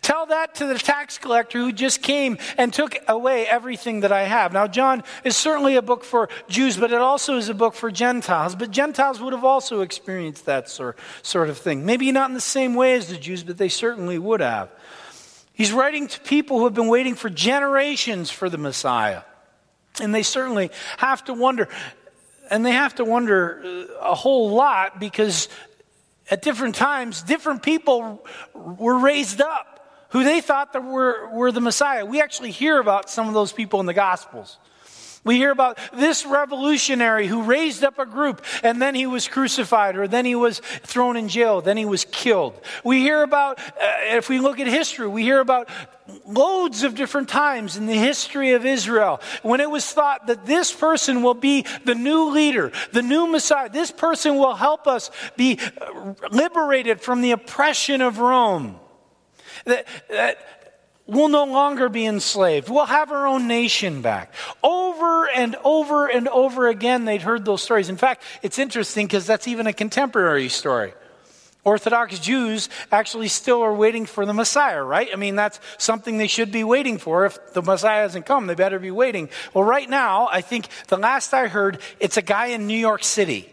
Tell 0.03 0.27
that 0.27 0.57
to 0.57 0.67
the 0.67 0.79
tax 0.79 1.19
collector 1.19 1.59
who 1.59 1.73
just 1.73 2.03
came 2.03 2.39
and 2.57 2.73
took 2.73 2.97
away 3.07 3.47
everything 3.47 4.01
that 4.01 4.13
I 4.13 4.25
have. 4.25 4.53
Now, 4.53 4.67
John 4.67 5.03
is 5.25 5.37
certainly 5.37 5.77
a 5.77 5.83
book 5.83 6.05
for 6.05 6.29
Jews, 6.49 6.77
but 6.77 6.93
it 6.93 7.01
also 7.01 7.37
is 7.37 7.49
a 7.49 7.55
book 7.55 7.75
for 7.75 7.91
Gentiles. 7.91 8.55
But 8.55 8.71
Gentiles 8.71 9.21
would 9.21 9.33
have 9.33 9.45
also 9.45 9.81
experienced 9.81 10.47
that 10.47 10.69
sort, 10.69 10.99
sort 11.23 11.49
of 11.49 11.59
thing. 11.59 11.87
Maybe 11.87 12.11
not 12.13 12.29
in 12.29 12.35
the 12.35 12.41
same 12.41 12.75
way 12.75 12.95
as 12.95 13.09
the 13.09 13.17
Jews, 13.17 13.45
but 13.45 13.57
they 13.57 13.69
certainly 13.69 14.19
would 14.19 14.41
have. 14.41 14.71
He's 15.53 15.73
writing 15.73 16.07
to 16.09 16.21
people 16.21 16.59
who 16.59 16.65
have 16.65 16.75
been 16.75 16.89
waiting 16.89 17.15
for 17.15 17.31
generations 17.31 18.31
for 18.31 18.49
the 18.49 18.59
Messiah. 18.59 19.23
And 20.01 20.15
they 20.15 20.23
certainly 20.23 20.71
have 20.99 21.25
to 21.25 21.35
wonder, 21.35 21.69
and 22.51 22.65
they 22.65 22.73
have 22.73 22.95
to 22.97 23.05
wonder 23.05 23.61
uh, 23.65 24.11
a 24.11 24.15
whole 24.15 24.51
lot 24.51 25.01
because 25.01 25.49
at 26.31 26.43
different 26.43 26.75
times, 26.75 27.23
different 27.23 27.63
people 27.63 28.25
were 28.55 28.99
raised 28.99 29.41
up 29.41 29.79
who 30.11 30.25
they 30.25 30.41
thought 30.41 30.73
that 30.73 30.85
were, 30.85 31.29
were 31.31 31.53
the 31.53 31.61
Messiah. 31.61 32.05
We 32.05 32.21
actually 32.21 32.51
hear 32.51 32.79
about 32.79 33.11
some 33.11 33.29
of 33.29 33.35
those 33.35 33.53
people 33.53 33.81
in 33.81 33.87
the 33.87 33.95
Gospels. 33.95 34.59
We 35.25 35.37
hear 35.37 35.51
about 35.51 35.79
this 35.93 36.25
revolutionary 36.25 37.27
who 37.27 37.43
raised 37.43 37.85
up 37.85 37.99
a 37.99 38.07
group 38.07 38.43
and 38.63 38.81
then 38.81 38.95
he 38.95 39.07
was 39.07 39.29
crucified 39.29 39.97
or 39.97 40.09
then 40.09 40.25
he 40.25 40.35
was 40.35 40.61
thrown 40.61 41.17
in 41.17 41.29
jail, 41.29 41.61
then 41.61 41.77
he 41.77 41.85
was 41.85 42.07
killed. 42.07 42.59
We 42.85 43.01
hear 43.01 43.23
about, 43.23 43.59
uh, 43.59 44.17
if 44.17 44.29
we 44.29 44.39
look 44.39 44.61
at 44.61 44.69
history, 44.69 45.07
we 45.07 45.23
hear 45.23 45.41
about 45.41 45.69
loads 46.27 46.83
of 46.83 46.95
different 46.95 47.29
times 47.29 47.77
in 47.77 47.87
the 47.87 47.95
history 47.95 48.53
of 48.53 48.65
Israel 48.65 49.21
when 49.43 49.61
it 49.61 49.71
was 49.71 49.91
thought 49.91 50.27
that 50.27 50.47
this 50.47 50.73
person 50.73 51.23
will 51.23 51.35
be 51.35 51.65
the 51.85 51.95
new 51.95 52.31
leader, 52.31 52.73
the 52.93 53.03
new 53.03 53.27
Messiah. 53.27 53.69
This 53.69 53.91
person 53.91 54.37
will 54.37 54.55
help 54.55 54.87
us 54.87 55.11
be 55.37 55.59
liberated 56.31 57.01
from 57.01 57.21
the 57.21 57.33
oppression 57.33 58.01
of 58.01 58.19
Rome 58.19 58.79
that, 59.65 59.87
that 60.11 60.39
we'll 61.07 61.29
no 61.29 61.45
longer 61.45 61.89
be 61.89 62.07
enslaved. 62.07 62.69
We'll 62.69 62.87
have 62.87 63.11
our 63.11 63.27
own 63.27 63.49
nation 63.49 64.03
back. 64.03 64.33
Over 64.63 65.29
and 65.29 65.57
over 65.65 66.07
and 66.07 66.29
over 66.29 66.69
again, 66.69 67.05
they'd 67.05 67.23
heard 67.23 67.45
those 67.45 67.63
stories. 67.63 67.89
In 67.89 67.97
fact, 67.97 68.23
it's 68.43 68.59
interesting 68.59 69.07
because 69.07 69.27
that's 69.27 69.49
even 69.49 69.67
a 69.67 69.73
contemporary 69.73 70.49
story. 70.49 70.93
Orthodox 71.69 72.19
Jews 72.19 72.69
actually 72.91 73.29
still 73.29 73.63
are 73.63 73.75
waiting 73.75 74.07
for 74.07 74.25
the 74.25 74.33
Messiah, 74.33 74.83
right? 74.83 75.09
I 75.13 75.17
mean, 75.17 75.37
that's 75.37 75.61
something 75.77 76.17
they 76.17 76.27
should 76.27 76.51
be 76.51 76.65
waiting 76.65 76.99
for. 76.99 77.27
If 77.27 77.53
the 77.53 77.63
Messiah 77.63 78.03
hasn't 78.03 78.27
come, 78.27 78.47
they 78.47 78.55
better 78.55 78.79
be 78.79 78.91
waiting. 78.91 79.29
Well, 79.53 79.65
right 79.65 79.89
now, 79.89 80.29
I 80.31 80.41
think 80.41 80.69
the 80.89 80.97
last 80.97 81.35
I 81.35 81.49
heard, 81.49 81.81
it's 82.01 82.17
a 82.17 82.23
guy 82.23 82.47
in 82.47 82.67
New 82.67 82.79
York 82.79 83.05
City 83.05 83.51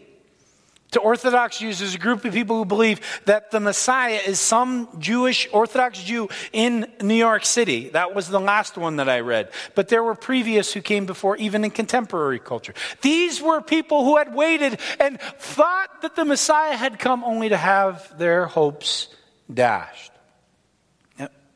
to 0.95 1.01
Orthodox 1.01 1.59
Jews, 1.59 1.81
is 1.81 1.93
a 1.93 1.99
group 1.99 2.23
of 2.23 2.33
people 2.33 2.57
who 2.57 2.65
believe 2.65 3.01
that 3.25 3.51
the 3.51 3.59
Messiah 3.59 4.21
is 4.25 4.39
some 4.39 4.87
Jewish 4.97 5.45
Orthodox 5.51 6.01
Jew 6.01 6.29
in 6.53 6.89
New 7.01 7.15
York 7.15 7.45
City. 7.45 7.89
That 7.89 8.15
was 8.15 8.29
the 8.29 8.39
last 8.39 8.77
one 8.77 8.95
that 8.95 9.09
I 9.09 9.19
read. 9.19 9.51
But 9.75 9.89
there 9.89 10.01
were 10.01 10.15
previous 10.15 10.71
who 10.71 10.81
came 10.81 11.05
before, 11.05 11.35
even 11.35 11.65
in 11.65 11.71
contemporary 11.71 12.39
culture. 12.39 12.73
These 13.01 13.41
were 13.41 13.59
people 13.59 14.05
who 14.05 14.15
had 14.15 14.33
waited 14.33 14.79
and 14.97 15.19
thought 15.19 16.01
that 16.01 16.15
the 16.15 16.23
Messiah 16.23 16.77
had 16.77 16.97
come 16.97 17.25
only 17.25 17.49
to 17.49 17.57
have 17.57 18.17
their 18.17 18.45
hopes 18.45 19.09
dashed. 19.53 20.13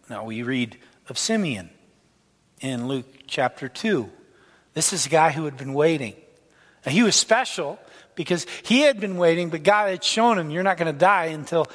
Now 0.10 0.26
we 0.26 0.44
read 0.44 0.78
of 1.08 1.18
Simeon 1.18 1.70
in 2.60 2.90
Luke 2.90 3.08
chapter 3.26 3.70
2. 3.70 4.10
This 4.74 4.92
is 4.92 5.06
a 5.06 5.10
guy 5.10 5.32
who 5.32 5.46
had 5.46 5.56
been 5.56 5.74
waiting. 5.74 6.16
He 6.86 7.04
was 7.04 7.16
special 7.16 7.80
because 8.16 8.46
he 8.64 8.82
had 8.82 9.00
been 9.00 9.18
waiting, 9.18 9.50
but 9.50 9.64
God 9.64 9.90
had 9.90 10.04
shown 10.04 10.38
him, 10.38 10.50
you're 10.50 10.64
not 10.64 10.78
going 10.78 10.92
to 10.92 10.98
die 10.98 11.26
until 11.26 11.68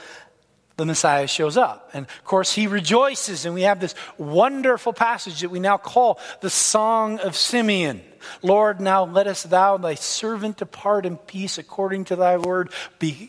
the 0.77 0.85
Messiah 0.85 1.27
shows 1.29 1.57
up. 1.57 1.91
And 1.95 2.07
of 2.07 2.25
course, 2.25 2.53
he 2.53 2.67
rejoices, 2.67 3.45
and 3.45 3.55
we 3.55 3.63
have 3.63 3.81
this 3.81 3.95
wonderful 4.19 4.93
passage 4.93 5.41
that 5.41 5.51
we 5.51 5.61
now 5.61 5.77
call 5.77 6.19
the 6.41 6.51
Song 6.51 7.21
of 7.21 7.37
Simeon. 7.37 8.03
Lord, 8.43 8.81
now 8.81 9.05
let 9.05 9.27
us 9.27 9.45
thou, 9.45 9.77
thy 9.77 9.95
servant, 9.95 10.57
depart 10.57 11.07
in 11.07 11.17
peace 11.17 11.59
according 11.59 12.07
to 12.07 12.17
thy 12.17 12.39
word, 12.39 12.73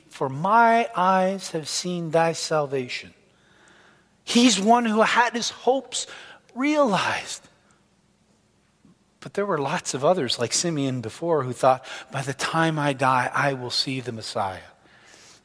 for 0.09 0.29
my 0.29 0.89
eyes 0.95 1.51
have 1.51 1.67
seen 1.67 2.11
thy 2.11 2.33
salvation. 2.33 3.13
He's 4.23 4.59
one 4.59 4.85
who 4.85 5.01
had 5.01 5.33
his 5.33 5.51
hopes 5.51 6.07
realized. 6.55 7.47
But 9.25 9.33
there 9.33 9.47
were 9.47 9.57
lots 9.57 9.95
of 9.95 10.05
others 10.05 10.37
like 10.37 10.53
Simeon 10.53 11.01
before 11.01 11.41
who 11.41 11.51
thought, 11.51 11.83
by 12.11 12.21
the 12.21 12.35
time 12.35 12.77
I 12.77 12.93
die, 12.93 13.27
I 13.33 13.53
will 13.53 13.71
see 13.71 13.99
the 13.99 14.11
Messiah. 14.11 14.59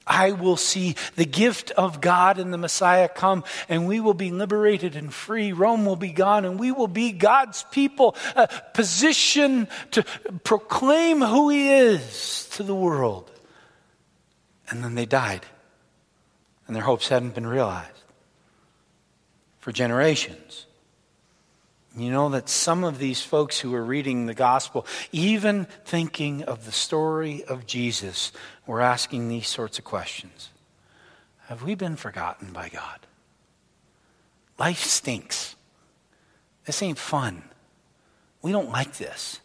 I 0.06 0.32
will 0.32 0.58
see 0.58 0.96
the 1.16 1.24
gift 1.24 1.70
of 1.70 2.02
God 2.02 2.38
and 2.38 2.52
the 2.52 2.58
Messiah 2.58 3.08
come, 3.08 3.42
and 3.70 3.86
we 3.86 3.98
will 3.98 4.12
be 4.12 4.32
liberated 4.32 4.96
and 4.96 5.14
free. 5.14 5.52
Rome 5.52 5.86
will 5.86 5.96
be 5.96 6.12
gone, 6.12 6.44
and 6.44 6.60
we 6.60 6.72
will 6.72 6.88
be 6.88 7.10
God's 7.10 7.64
people, 7.70 8.16
a 8.36 8.48
position 8.74 9.66
to 9.92 10.02
proclaim 10.44 11.22
who 11.22 11.48
He 11.48 11.70
is 11.70 12.50
to 12.56 12.62
the 12.62 12.74
world. 12.74 13.30
And 14.68 14.84
then 14.84 14.94
they 14.94 15.06
died, 15.06 15.46
and 16.66 16.76
their 16.76 16.82
hopes 16.82 17.08
hadn't 17.08 17.34
been 17.34 17.46
realized 17.46 17.88
for 19.58 19.72
generations. 19.72 20.66
You 21.96 22.10
know 22.10 22.28
that 22.30 22.48
some 22.48 22.84
of 22.84 22.98
these 22.98 23.20
folks 23.20 23.58
who 23.58 23.74
are 23.74 23.84
reading 23.84 24.26
the 24.26 24.34
gospel, 24.34 24.86
even 25.10 25.66
thinking 25.84 26.44
of 26.44 26.64
the 26.64 26.72
story 26.72 27.42
of 27.44 27.66
Jesus, 27.66 28.30
were 28.66 28.80
asking 28.80 29.28
these 29.28 29.48
sorts 29.48 29.78
of 29.78 29.84
questions 29.84 30.50
Have 31.48 31.62
we 31.62 31.74
been 31.74 31.96
forgotten 31.96 32.52
by 32.52 32.68
God? 32.68 33.06
Life 34.58 34.84
stinks. 34.84 35.56
This 36.64 36.82
ain't 36.82 36.98
fun. 36.98 37.42
We 38.42 38.52
don't 38.52 38.70
like 38.70 38.98
this. 38.98 39.40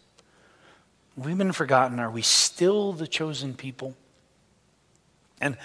We've 1.17 1.37
been 1.37 1.53
forgotten. 1.53 1.99
Are 1.99 2.11
we 2.11 2.21
still 2.21 2.93
the 2.93 3.07
chosen 3.07 3.55
people? 3.55 3.95
And 5.41 5.57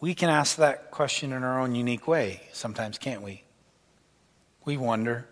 we 0.00 0.14
can 0.14 0.30
ask 0.30 0.56
that 0.56 0.90
question 0.90 1.32
in 1.32 1.42
our 1.42 1.60
own 1.60 1.74
unique 1.74 2.06
way 2.06 2.42
sometimes, 2.52 2.98
can't 2.98 3.22
we? 3.22 3.42
We 4.64 4.76
wonder 4.76 5.26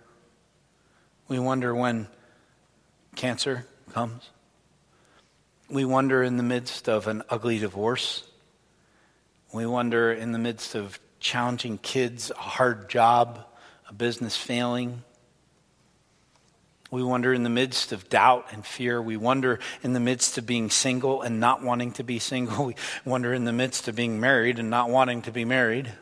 we 1.29 1.39
wonder 1.39 1.75
when 1.75 2.07
cancer 3.17 3.67
comes. 3.93 4.31
We 5.69 5.85
wonder 5.85 6.23
in 6.23 6.37
the 6.37 6.43
midst 6.43 6.89
of 6.89 7.09
an 7.09 7.23
ugly 7.29 7.59
divorce. 7.59 8.25
We 9.53 9.67
wonder 9.67 10.13
in 10.13 10.33
the 10.33 10.39
midst 10.39 10.75
of 10.75 11.01
challenging 11.19 11.79
kids, 11.79 12.31
a 12.31 12.35
hard 12.35 12.89
job, 12.89 13.45
a 13.89 13.93
business 13.93 14.37
failing. 14.37 15.03
We 16.93 17.03
wonder 17.03 17.35
in 17.35 17.43
the 17.43 17.51
midst 17.51 17.91
of 17.91 18.09
doubt 18.09 18.47
and 18.53 18.65
fear. 18.65 19.03
We 19.03 19.17
wonder 19.17 19.59
in 19.83 19.93
the 19.93 20.01
midst 20.01 20.39
of 20.39 20.47
being 20.47 20.71
single 20.71 21.23
and 21.23 21.41
not 21.41 21.63
wanting 21.63 21.93
to 21.93 22.05
be 22.05 22.21
single. 22.21 22.67
We 22.67 22.75
wonder 23.05 23.35
in 23.35 23.45
the 23.45 23.53
midst 23.53 23.89
of 23.89 23.97
being 23.97 24.21
married 24.21 24.61
and 24.61 24.71
not 24.71 24.91
wanting 24.91 25.23
to 25.23 25.33
be 25.33 25.45
married. 25.45 25.93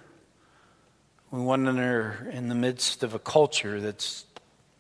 We 1.31 1.41
wonder 1.41 2.29
in 2.31 2.49
the 2.49 2.55
midst 2.55 3.03
of 3.03 3.15
a 3.15 3.19
culture 3.19 3.81
that's 3.81 4.27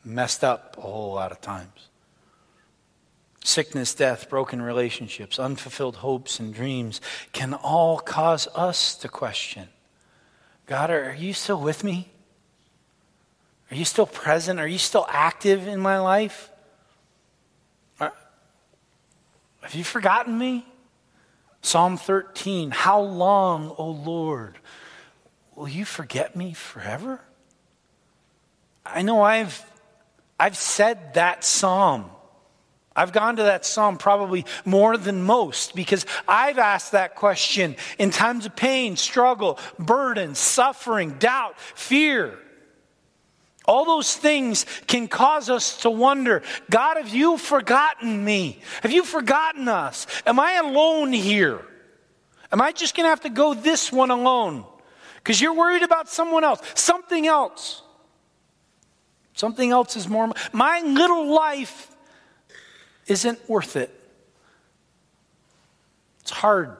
messed 0.04 0.44
up 0.44 0.76
a 0.78 0.82
whole 0.82 1.14
lot 1.14 1.32
of 1.32 1.40
times. 1.40 1.88
Sickness, 3.42 3.94
death, 3.94 4.28
broken 4.30 4.62
relationships, 4.62 5.38
unfulfilled 5.38 5.96
hopes 5.96 6.40
and 6.40 6.54
dreams 6.54 7.00
can 7.32 7.54
all 7.54 7.98
cause 7.98 8.48
us 8.54 8.94
to 8.96 9.08
question 9.08 9.68
God, 10.66 10.90
are 10.90 11.14
you 11.14 11.34
still 11.34 11.60
with 11.60 11.84
me? 11.84 12.08
Are 13.70 13.74
you 13.74 13.84
still 13.84 14.06
present? 14.06 14.60
Are 14.60 14.66
you 14.66 14.78
still 14.78 15.06
active 15.08 15.66
in 15.66 15.80
my 15.80 15.98
life? 15.98 16.50
Have 19.64 19.74
you 19.74 19.84
forgotten 19.84 20.36
me? 20.36 20.66
Psalm 21.62 21.96
13 21.96 22.70
How 22.70 23.00
long, 23.00 23.74
O 23.78 23.90
Lord, 23.90 24.58
will 25.54 25.68
you 25.68 25.86
forget 25.86 26.36
me 26.36 26.52
forever? 26.52 27.22
I 28.84 29.00
know 29.00 29.22
I've 29.22 29.64
I've 30.44 30.58
said 30.58 31.14
that 31.14 31.42
psalm. 31.42 32.04
I've 32.94 33.12
gone 33.12 33.36
to 33.36 33.44
that 33.44 33.64
psalm 33.64 33.96
probably 33.96 34.44
more 34.66 34.98
than 34.98 35.22
most 35.22 35.74
because 35.74 36.04
I've 36.28 36.58
asked 36.58 36.92
that 36.92 37.14
question 37.14 37.76
in 37.98 38.10
times 38.10 38.44
of 38.44 38.54
pain, 38.54 38.96
struggle, 38.96 39.58
burden, 39.78 40.34
suffering, 40.34 41.12
doubt, 41.12 41.58
fear. 41.58 42.38
All 43.64 43.86
those 43.86 44.14
things 44.14 44.66
can 44.86 45.08
cause 45.08 45.48
us 45.48 45.78
to 45.78 45.88
wonder 45.88 46.42
God, 46.68 46.98
have 46.98 47.08
you 47.08 47.38
forgotten 47.38 48.22
me? 48.22 48.60
Have 48.82 48.92
you 48.92 49.02
forgotten 49.02 49.66
us? 49.66 50.06
Am 50.26 50.38
I 50.38 50.56
alone 50.56 51.14
here? 51.14 51.64
Am 52.52 52.60
I 52.60 52.72
just 52.72 52.94
going 52.94 53.06
to 53.06 53.08
have 53.08 53.22
to 53.22 53.30
go 53.30 53.54
this 53.54 53.90
one 53.90 54.10
alone? 54.10 54.66
Because 55.14 55.40
you're 55.40 55.54
worried 55.54 55.84
about 55.84 56.10
someone 56.10 56.44
else, 56.44 56.60
something 56.74 57.26
else. 57.26 57.80
Something 59.34 59.72
else 59.72 59.96
is 59.96 60.08
more. 60.08 60.32
My 60.52 60.80
little 60.80 61.34
life 61.34 61.94
isn't 63.06 63.48
worth 63.48 63.76
it. 63.76 63.90
It's 66.20 66.30
hard 66.30 66.76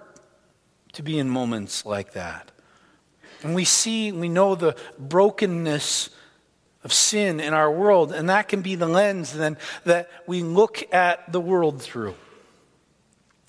to 0.93 1.03
be 1.03 1.19
in 1.19 1.29
moments 1.29 1.85
like 1.85 2.13
that. 2.13 2.51
And 3.43 3.55
we 3.55 3.65
see, 3.65 4.11
we 4.11 4.29
know 4.29 4.55
the 4.55 4.77
brokenness 4.99 6.09
of 6.83 6.93
sin 6.93 7.41
in 7.41 7.53
our 7.53 7.71
world, 7.71 8.13
and 8.13 8.31
that 8.31 8.49
can 8.49 8.63
be 8.63 8.75
the 8.75 8.87
lens 8.87 9.33
then 9.33 9.59
that 9.85 10.09
we 10.27 10.43
look 10.43 10.83
at 10.95 11.31
the 11.31 11.41
world 11.41 11.83
through. 11.83 12.15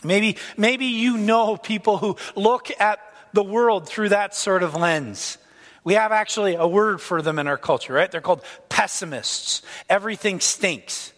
Maybe, 0.04 0.38
maybe 0.58 0.86
you 0.86 1.18
know 1.18 1.56
people 1.58 1.98
who 1.98 2.18
look 2.36 2.70
at 2.80 3.00
the 3.34 3.44
world 3.44 3.88
through 3.88 4.10
that 4.10 4.36
sort 4.36 4.64
of 4.64 4.76
lens. 4.76 5.38
We 5.86 5.94
have 5.94 6.12
actually 6.12 6.56
a 6.56 6.68
word 6.68 7.00
for 7.00 7.22
them 7.22 7.40
in 7.40 7.48
our 7.48 7.58
culture, 7.58 7.94
right? 7.94 8.12
They're 8.12 8.20
called 8.20 8.44
pessimists. 8.68 9.62
Everything 9.88 10.42
stinks. 10.42 11.14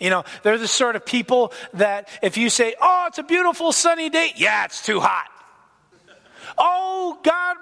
You 0.00 0.10
know, 0.10 0.24
they're 0.42 0.58
the 0.58 0.68
sort 0.68 0.96
of 0.96 1.06
people 1.06 1.52
that 1.74 2.08
if 2.20 2.36
you 2.36 2.50
say, 2.50 2.74
oh, 2.80 3.04
it's 3.06 3.18
a 3.18 3.22
beautiful 3.22 3.70
sunny 3.70 4.10
day, 4.10 4.32
yeah, 4.36 4.64
it's 4.64 4.84
too 4.84 4.98
hot. 5.00 5.28
oh, 6.58 7.18
God 7.22 7.56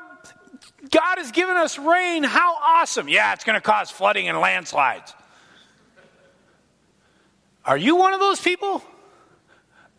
God 0.91 1.19
has 1.19 1.31
given 1.31 1.57
us 1.57 1.79
rain. 1.79 2.23
How 2.23 2.57
awesome. 2.57 3.09
Yeah, 3.09 3.33
it's 3.35 3.45
going 3.45 3.55
to 3.55 3.61
cause 3.61 3.91
flooding 3.91 4.29
and 4.29 4.39
landslides. 4.39 5.15
Are 7.65 7.77
you 7.77 7.97
one 7.97 8.15
of 8.15 8.21
those 8.21 8.41
people? 8.41 8.83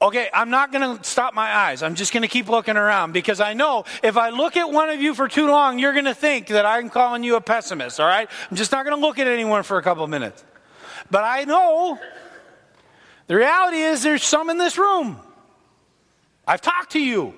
Okay, 0.02 0.30
I'm 0.34 0.50
not 0.50 0.72
going 0.72 0.98
to 0.98 1.04
stop 1.04 1.36
my 1.36 1.56
eyes. 1.56 1.84
I'm 1.84 1.94
just 1.94 2.12
going 2.12 2.24
to 2.24 2.28
keep 2.28 2.50
looking 2.50 2.76
around 2.76 3.12
because 3.12 3.40
I 3.40 3.54
know 3.54 3.86
if 4.02 4.18
I 4.18 4.30
look 4.30 4.58
at 4.58 4.72
one 4.72 4.90
of 4.90 5.00
you 5.00 5.14
for 5.14 5.28
too 5.28 5.48
long, 5.48 5.78
you're 5.78 5.94
going 5.94 6.06
to 6.06 6.16
think 6.16 6.48
that 6.48 6.66
I'm 6.66 6.90
calling 6.90 7.24
you 7.24 7.36
a 7.36 7.42
pessimist, 7.42 8.00
all 8.00 8.08
right? 8.08 8.28
I'm 8.50 8.58
just 8.58 8.72
not 8.72 8.84
going 8.84 9.00
to 9.00 9.06
look 9.06 9.20
at 9.20 9.28
anyone 9.28 9.62
for 9.62 9.78
a 9.78 9.84
couple 9.84 10.08
minutes. 10.08 10.44
But 11.12 11.24
I 11.24 11.44
know 11.44 12.00
the 13.28 13.36
reality 13.36 13.78
is 13.78 14.02
there's 14.02 14.24
some 14.24 14.50
in 14.50 14.58
this 14.58 14.80
room. 14.80 15.20
I've 16.48 16.62
talked 16.62 16.94
to 16.94 17.00
you. 17.00 17.36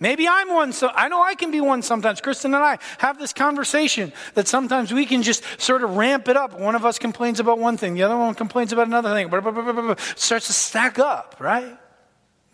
Maybe 0.00 0.26
I'm 0.26 0.48
one. 0.48 0.72
So 0.72 0.88
I 0.88 1.08
know 1.08 1.22
I 1.22 1.34
can 1.34 1.50
be 1.50 1.60
one 1.60 1.82
sometimes. 1.82 2.22
Kristen 2.22 2.54
and 2.54 2.64
I 2.64 2.78
have 2.98 3.18
this 3.18 3.34
conversation 3.34 4.12
that 4.34 4.48
sometimes 4.48 4.92
we 4.92 5.04
can 5.04 5.22
just 5.22 5.44
sort 5.60 5.84
of 5.84 5.96
ramp 5.96 6.26
it 6.28 6.38
up. 6.38 6.58
One 6.58 6.74
of 6.74 6.86
us 6.86 6.98
complains 6.98 7.38
about 7.38 7.58
one 7.58 7.76
thing, 7.76 7.94
the 7.94 8.02
other 8.02 8.16
one 8.16 8.34
complains 8.34 8.72
about 8.72 8.86
another 8.86 9.12
thing. 9.12 9.28
Blah, 9.28 9.40
blah, 9.40 9.52
blah, 9.52 9.94
starts 10.16 10.46
to 10.46 10.54
stack 10.54 10.98
up, 10.98 11.36
right? 11.38 11.76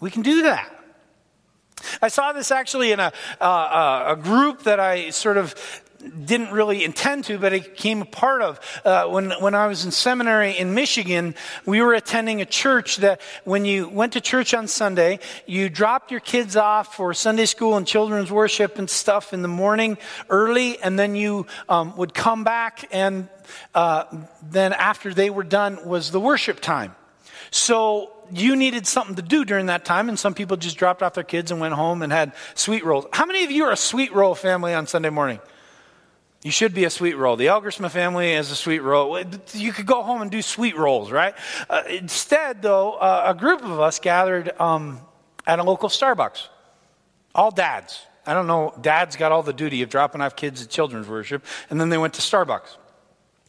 We 0.01 0.11
can 0.11 0.23
do 0.23 0.43
that. 0.43 0.73
I 2.03 2.09
saw 2.09 2.33
this 2.33 2.51
actually 2.51 2.91
in 2.91 3.01
a, 3.01 3.13
uh, 3.41 4.17
a 4.17 4.17
group 4.17 4.65
that 4.65 4.81
I 4.81 5.11
sort 5.11 5.37
of 5.37 5.55
didn't 6.25 6.53
really 6.53 6.85
intend 6.85 7.25
to, 7.25 7.39
but 7.39 7.53
it 7.53 7.77
came 7.77 8.03
a 8.03 8.07
part 8.07 8.43
of. 8.43 8.61
Uh, 8.85 9.07
when, 9.07 9.31
when 9.33 9.55
I 9.55 9.67
was 9.67 9.85
in 9.85 9.91
seminary 9.91 10.57
in 10.57 10.75
Michigan, 10.75 11.35
we 11.65 11.81
were 11.81 11.95
attending 11.95 12.41
a 12.41 12.45
church 12.45 12.99
that 12.99 13.21
when 13.45 13.65
you 13.65 13.89
went 13.89 14.13
to 14.15 14.21
church 14.21 14.55
on 14.55 14.69
Sunday, 14.69 15.19
you 15.47 15.69
dropped 15.69 16.11
your 16.11 16.21
kids 16.21 16.57
off 16.57 16.95
for 16.95 17.15
Sunday 17.15 17.47
school 17.47 17.77
and 17.77 17.87
children's 17.87 18.31
worship 18.31 18.79
and 18.79 18.89
stuff 18.89 19.33
in 19.33 19.43
the 19.43 19.49
morning 19.49 19.99
early, 20.29 20.79
and 20.81 20.99
then 20.99 21.17
you 21.17 21.47
um, 21.69 21.97
would 21.97 22.15
come 22.15 22.45
back, 22.45 22.89
and 22.93 23.29
uh, 23.75 24.05
then 24.43 24.73
after 24.73 25.15
they 25.15 25.31
were 25.31 25.45
done 25.45 25.87
was 25.87 26.11
the 26.11 26.21
worship 26.21 26.61
time. 26.61 26.95
So 27.51 28.13
you 28.33 28.57
needed 28.57 28.87
something 28.87 29.17
to 29.17 29.23
do 29.23 29.45
during 29.45 29.67
that 29.67 29.85
time, 29.85 30.09
and 30.09 30.19
some 30.19 30.35
people 30.35 30.57
just 30.57 30.77
dropped 30.77 31.03
off 31.03 31.15
their 31.15 31.25
kids 31.25 31.51
and 31.51 31.61
went 31.61 31.75
home 31.75 32.03
and 32.03 32.13
had 32.13 32.33
sweet 32.55 32.85
rolls. 32.85 33.07
How 33.13 33.27
many 33.27 33.45
of 33.45 33.51
you 33.51 33.65
are 33.65 33.73
a 33.73 33.77
sweet 33.77 34.13
roll 34.13 34.35
family 34.35 34.75
on 34.75 34.87
Sunday 34.87 35.11
morning? 35.11 35.41
You 36.47 36.53
should 36.53 36.75
be 36.75 36.85
a 36.85 36.91
sweet 36.91 37.15
roll. 37.15 37.35
The 37.35 37.47
Elgersma 37.47 37.91
family 37.91 38.33
is 38.33 38.53
a 38.53 38.55
sweet 38.55 38.79
roll. 38.79 39.21
You 39.53 39.73
could 39.73 39.85
go 39.85 40.05
home 40.05 40.23
and 40.23 40.31
do 40.31 40.41
sweet 40.43 40.77
rolls, 40.77 41.11
right? 41.11 41.35
Uh, 41.69 41.83
instead, 41.91 42.63
though, 42.63 42.93
uh, 42.93 43.25
a 43.27 43.35
group 43.35 43.65
of 43.65 43.81
us 43.81 43.99
gathered 43.99 44.53
um, 44.61 45.01
at 45.45 45.59
a 45.59 45.65
local 45.65 45.89
Starbucks. 45.89 46.47
All 47.35 47.51
dads. 47.51 48.01
I 48.25 48.33
don't 48.33 48.47
know, 48.47 48.73
dads 48.81 49.17
got 49.17 49.33
all 49.33 49.43
the 49.43 49.53
duty 49.53 49.83
of 49.83 49.89
dropping 49.89 50.21
off 50.21 50.37
kids 50.37 50.63
at 50.63 50.69
children's 50.69 51.09
worship, 51.09 51.45
and 51.69 51.81
then 51.81 51.89
they 51.89 51.99
went 51.99 52.15
to 52.15 52.21
Starbucks. 52.21 52.77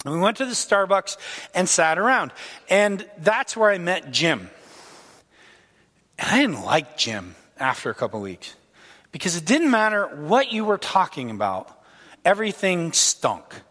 And 0.03 0.15
we 0.15 0.19
went 0.19 0.37
to 0.37 0.45
the 0.45 0.53
Starbucks 0.53 1.17
and 1.53 1.69
sat 1.69 1.99
around. 1.99 2.33
And 2.67 3.07
that's 3.19 3.55
where 3.55 3.69
I 3.69 3.77
met 3.77 4.09
Jim. 4.09 4.49
And 6.17 6.29
I 6.31 6.39
didn't 6.39 6.65
like 6.65 6.97
Jim 6.97 7.35
after 7.59 7.91
a 7.91 7.93
couple 7.93 8.19
weeks 8.21 8.55
because 9.11 9.35
it 9.35 9.45
didn't 9.45 9.69
matter 9.69 10.07
what 10.07 10.51
you 10.51 10.65
were 10.65 10.79
talking 10.79 11.29
about 11.29 11.76
everything 12.25 12.93
stunk. 12.93 13.61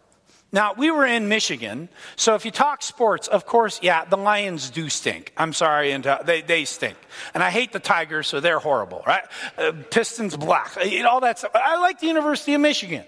Now, 0.51 0.73
we 0.77 0.91
were 0.91 1.05
in 1.05 1.27
Michigan, 1.27 1.89
so 2.15 2.35
if 2.35 2.45
you 2.45 2.51
talk 2.51 2.81
sports, 2.81 3.27
of 3.27 3.45
course, 3.45 3.79
yeah, 3.83 4.05
the 4.05 4.15
Lions 4.15 4.69
do 4.69 4.87
stink. 4.87 5.33
I'm 5.35 5.51
sorry, 5.51 5.91
and 5.91 6.07
uh, 6.07 6.19
they, 6.23 6.41
they 6.41 6.63
stink. 6.63 6.97
And 7.33 7.43
I 7.43 7.49
hate 7.49 7.73
the 7.73 7.79
Tigers, 7.79 8.27
so 8.27 8.39
they're 8.39 8.59
horrible, 8.59 9.03
right? 9.05 9.23
Uh, 9.57 9.73
Pistons 9.91 10.37
black, 10.37 10.77
uh, 10.77 11.07
all 11.07 11.19
that 11.19 11.39
stuff. 11.39 11.51
I 11.53 11.77
like 11.79 11.99
the 11.99 12.07
University 12.07 12.53
of 12.53 12.61
Michigan. 12.61 13.03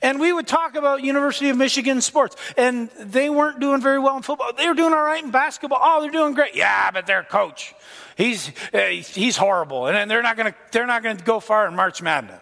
And 0.00 0.18
we 0.18 0.32
would 0.32 0.46
talk 0.46 0.76
about 0.76 1.02
University 1.02 1.50
of 1.50 1.58
Michigan 1.58 2.00
sports, 2.00 2.36
and 2.56 2.88
they 2.98 3.28
weren't 3.28 3.60
doing 3.60 3.82
very 3.82 3.98
well 3.98 4.16
in 4.16 4.22
football. 4.22 4.52
They 4.54 4.66
were 4.66 4.74
doing 4.74 4.94
all 4.94 5.02
right 5.02 5.22
in 5.22 5.30
basketball. 5.30 5.78
Oh, 5.80 6.00
they're 6.00 6.10
doing 6.10 6.32
great. 6.32 6.56
Yeah, 6.56 6.90
but 6.90 7.06
their 7.06 7.22
coach, 7.22 7.74
he's, 8.16 8.50
uh, 8.72 8.78
he's 8.88 9.36
horrible, 9.36 9.86
and 9.88 10.10
they're 10.10 10.22
not 10.22 10.38
going 10.38 10.52
to 10.52 10.58
they're 10.72 10.86
not 10.86 11.02
going 11.02 11.18
to 11.18 11.24
go 11.24 11.38
far 11.38 11.68
in 11.68 11.76
March 11.76 12.00
Madness. 12.00 12.40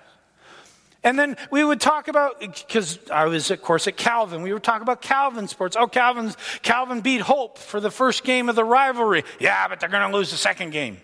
And 1.05 1.19
then 1.19 1.37
we 1.51 1.63
would 1.63 1.83
talk 1.83 2.09
about, 2.09 2.41
because 2.41 2.99
I 3.11 3.27
was, 3.27 3.51
of 3.51 3.61
course, 3.61 3.87
at 3.87 3.97
Calvin, 3.97 4.41
we 4.43 4.55
would 4.55 4.63
talk 4.63 4.81
about 4.81 5.03
Calvin 5.03 5.47
sports. 5.47 5.77
Oh, 5.79 5.87
Calvin's, 5.87 6.35
Calvin 6.63 7.03
beat 7.03 7.21
Hope 7.21 7.59
for 7.59 7.79
the 7.79 7.91
first 7.91 8.25
game 8.25 8.49
of 8.49 8.57
the 8.57 8.65
rivalry. 8.65 9.23
Yeah, 9.39 9.69
but 9.69 9.81
they're 9.81 9.91
going 9.91 10.11
to 10.11 10.17
lose 10.17 10.31
the 10.31 10.39
second 10.39 10.71
game. 10.71 10.97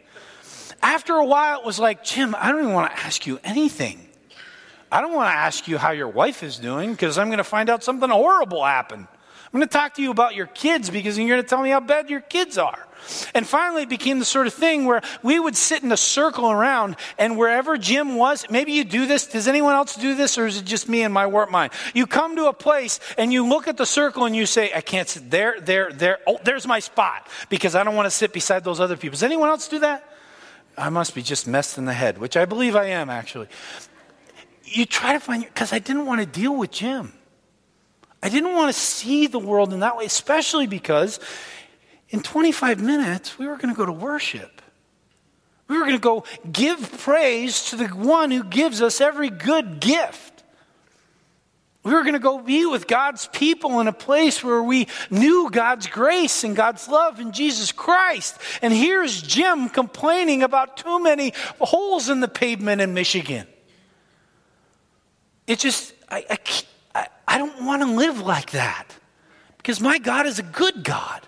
After 0.82 1.14
a 1.14 1.24
while, 1.26 1.60
it 1.60 1.66
was 1.66 1.78
like, 1.78 2.02
Jim, 2.02 2.34
I 2.38 2.50
don't 2.50 2.62
even 2.62 2.72
want 2.72 2.90
to 2.90 2.98
ask 2.98 3.26
you 3.26 3.38
anything. 3.44 4.00
I 4.90 5.02
don't 5.02 5.12
want 5.12 5.28
to 5.28 5.36
ask 5.36 5.68
you 5.68 5.76
how 5.76 5.90
your 5.90 6.08
wife 6.08 6.42
is 6.42 6.56
doing 6.56 6.92
because 6.92 7.18
I'm 7.18 7.28
going 7.28 7.38
to 7.38 7.44
find 7.44 7.68
out 7.68 7.84
something 7.84 8.08
horrible 8.08 8.64
happened. 8.64 9.06
I'm 9.52 9.58
going 9.58 9.68
to 9.68 9.72
talk 9.72 9.94
to 9.96 10.02
you 10.02 10.10
about 10.10 10.34
your 10.34 10.46
kids 10.46 10.88
because 10.88 11.18
you're 11.18 11.28
going 11.28 11.42
to 11.42 11.48
tell 11.48 11.62
me 11.62 11.70
how 11.70 11.80
bad 11.80 12.08
your 12.08 12.20
kids 12.20 12.56
are. 12.56 12.86
And 13.34 13.46
finally, 13.46 13.82
it 13.82 13.88
became 13.88 14.18
the 14.18 14.24
sort 14.24 14.46
of 14.46 14.54
thing 14.54 14.84
where 14.84 15.02
we 15.22 15.38
would 15.38 15.56
sit 15.56 15.82
in 15.82 15.92
a 15.92 15.96
circle 15.96 16.50
around, 16.50 16.96
and 17.18 17.36
wherever 17.36 17.76
Jim 17.76 18.16
was, 18.16 18.46
maybe 18.50 18.72
you 18.72 18.84
do 18.84 19.06
this. 19.06 19.26
Does 19.26 19.48
anyone 19.48 19.74
else 19.74 19.96
do 19.96 20.14
this, 20.14 20.38
or 20.38 20.46
is 20.46 20.58
it 20.58 20.64
just 20.64 20.88
me 20.88 21.02
and 21.02 21.12
my 21.12 21.26
warped 21.26 21.52
mind? 21.52 21.72
You 21.94 22.06
come 22.06 22.36
to 22.36 22.46
a 22.46 22.52
place 22.52 23.00
and 23.18 23.32
you 23.32 23.46
look 23.46 23.68
at 23.68 23.76
the 23.76 23.86
circle 23.86 24.24
and 24.24 24.34
you 24.34 24.46
say, 24.46 24.72
I 24.74 24.80
can't 24.80 25.08
sit 25.08 25.30
there, 25.30 25.60
there, 25.60 25.92
there. 25.92 26.18
Oh, 26.26 26.38
there's 26.44 26.66
my 26.66 26.80
spot 26.80 27.28
because 27.48 27.74
I 27.74 27.84
don't 27.84 27.96
want 27.96 28.06
to 28.06 28.10
sit 28.10 28.32
beside 28.32 28.64
those 28.64 28.80
other 28.80 28.96
people. 28.96 29.12
Does 29.12 29.22
anyone 29.22 29.48
else 29.48 29.68
do 29.68 29.80
that? 29.80 30.06
I 30.78 30.88
must 30.88 31.14
be 31.14 31.22
just 31.22 31.46
messed 31.46 31.78
in 31.78 31.84
the 31.84 31.92
head, 31.92 32.18
which 32.18 32.36
I 32.36 32.44
believe 32.44 32.76
I 32.76 32.86
am 32.86 33.10
actually. 33.10 33.48
You 34.64 34.86
try 34.86 35.14
to 35.14 35.20
find, 35.20 35.44
because 35.44 35.72
I 35.72 35.78
didn't 35.78 36.06
want 36.06 36.20
to 36.20 36.26
deal 36.26 36.56
with 36.56 36.70
Jim. 36.70 37.12
I 38.22 38.28
didn't 38.28 38.54
want 38.54 38.72
to 38.72 38.78
see 38.78 39.26
the 39.26 39.38
world 39.38 39.72
in 39.72 39.80
that 39.80 39.96
way, 39.96 40.04
especially 40.04 40.66
because 40.66 41.20
in 42.10 42.20
25 42.20 42.80
minutes, 42.80 43.38
we 43.38 43.46
were 43.46 43.56
going 43.56 43.72
to 43.72 43.78
go 43.78 43.86
to 43.86 43.92
worship. 43.92 44.60
We 45.68 45.78
were 45.78 45.84
going 45.84 45.96
to 45.96 46.00
go 46.00 46.24
give 46.50 46.98
praise 46.98 47.70
to 47.70 47.76
the 47.76 47.86
one 47.86 48.32
who 48.32 48.42
gives 48.42 48.82
us 48.82 49.00
every 49.00 49.30
good 49.30 49.78
gift. 49.78 50.42
We 51.84 51.92
were 51.94 52.02
going 52.02 52.14
to 52.14 52.18
go 52.18 52.40
be 52.40 52.66
with 52.66 52.88
God's 52.88 53.28
people 53.28 53.80
in 53.80 53.86
a 53.86 53.92
place 53.92 54.44
where 54.44 54.62
we 54.62 54.88
knew 55.10 55.48
God's 55.50 55.86
grace 55.86 56.44
and 56.44 56.54
God's 56.54 56.88
love 56.88 57.20
in 57.20 57.32
Jesus 57.32 57.72
Christ. 57.72 58.36
And 58.60 58.74
here's 58.74 59.22
Jim 59.22 59.68
complaining 59.68 60.42
about 60.42 60.76
too 60.76 61.00
many 61.02 61.32
holes 61.60 62.10
in 62.10 62.20
the 62.20 62.28
pavement 62.28 62.82
in 62.82 62.92
Michigan. 62.92 63.46
It 65.46 65.60
just, 65.60 65.94
I, 66.10 66.38
I, 66.94 67.06
I 67.26 67.38
don't 67.38 67.64
want 67.64 67.82
to 67.82 67.88
live 67.88 68.20
like 68.20 68.50
that 68.50 68.86
because 69.56 69.80
my 69.80 69.98
God 69.98 70.26
is 70.26 70.38
a 70.38 70.42
good 70.42 70.84
God. 70.84 71.26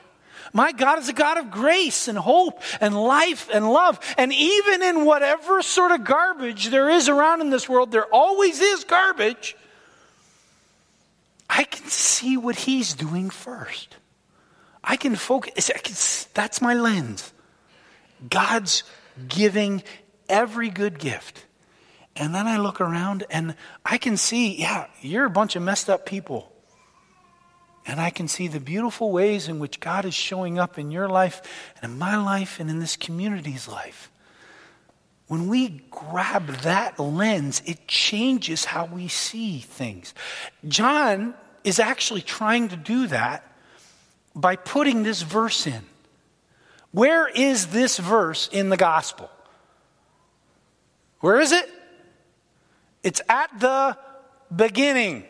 My 0.53 0.73
God 0.73 0.99
is 0.99 1.09
a 1.09 1.15
God 1.15 1.38
of 1.38 1.51
grace 1.51 2.09
and 2.09 2.19
hope 2.19 2.61
and 2.81 2.95
life 2.95 3.49
and 3.53 3.71
love. 3.73 3.99
And 4.19 4.33
even 4.33 4.83
in 4.83 5.05
whatever 5.05 5.62
sort 5.62 5.93
of 5.93 6.05
garbage 6.05 6.69
there 6.69 6.91
is 6.91 7.09
around 7.09 7.41
in 7.41 7.51
this 7.51 7.69
world, 7.69 7.91
there 7.91 8.07
always 8.07 8.61
is 8.61 8.85
garbage. 8.85 9.57
I 11.49 11.65
can 11.65 11.87
see 11.87 12.37
what 12.37 12.57
He's 12.57 12.95
doing 12.95 13.31
first. 13.31 13.97
I 14.85 14.97
can 14.97 15.17
focus, 15.17 15.71
I 15.71 15.79
can, 15.79 15.95
that's 16.35 16.61
my 16.61 16.75
lens. 16.75 17.33
God's 18.29 18.83
giving 19.29 19.83
every 20.29 20.71
good 20.71 20.99
gift. 20.99 21.47
And 22.17 22.35
then 22.35 22.47
I 22.47 22.59
look 22.59 22.81
around 22.81 23.25
and 23.31 23.55
I 23.85 23.99
can 23.99 24.17
see, 24.17 24.57
yeah, 24.61 24.87
you're 25.01 25.25
a 25.25 25.31
bunch 25.31 25.57
of 25.57 25.62
messed 25.62 25.88
up 25.88 26.05
people. 26.05 26.53
And 27.87 28.01
I 28.01 28.11
can 28.11 28.29
see 28.29 28.47
the 28.49 28.61
beautiful 28.61 29.11
ways 29.11 29.49
in 29.49 29.59
which 29.59 29.81
God 29.81 30.05
is 30.05 30.14
showing 30.14 30.59
up 30.59 30.79
in 30.79 30.90
your 30.90 31.09
life 31.09 31.42
and 31.81 31.92
in 31.92 31.99
my 31.99 32.16
life 32.16 32.61
and 32.61 32.71
in 32.71 32.79
this 32.79 32.97
community's 32.97 33.66
life. 33.66 34.11
When 35.27 35.49
we 35.49 35.83
grab 35.90 36.47
that 36.59 36.99
lens, 37.01 37.62
it 37.64 37.88
changes 37.88 38.66
how 38.66 38.85
we 38.85 39.09
see 39.09 39.59
things. 39.59 40.14
John 40.68 41.35
is 41.64 41.79
actually 41.79 42.23
trying 42.23 42.68
to 42.68 42.77
do 42.77 43.07
that 43.09 43.45
by 44.35 44.57
putting 44.57 45.03
this 45.03 45.23
verse 45.23 45.66
in. 45.66 45.83
Where 46.92 47.27
is 47.29 47.68
this 47.68 47.99
verse 47.99 48.49
in 48.53 48.68
the 48.68 48.77
gospel? 48.77 49.31
Where 51.21 51.40
is 51.40 51.53
it? 51.53 51.68
It's 53.03 53.23
at 53.29 53.59
the 53.59 53.97
beginning. 54.55 55.25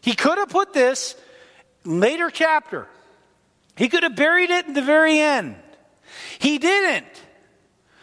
He 0.00 0.14
could 0.14 0.38
have 0.38 0.48
put 0.48 0.72
this 0.72 1.14
later 1.86 2.30
chapter. 2.30 2.86
He 3.76 3.88
could 3.88 4.02
have 4.02 4.16
buried 4.16 4.50
it 4.50 4.66
in 4.66 4.74
the 4.74 4.82
very 4.82 5.18
end. 5.18 5.56
He 6.38 6.58
didn't. 6.58 7.06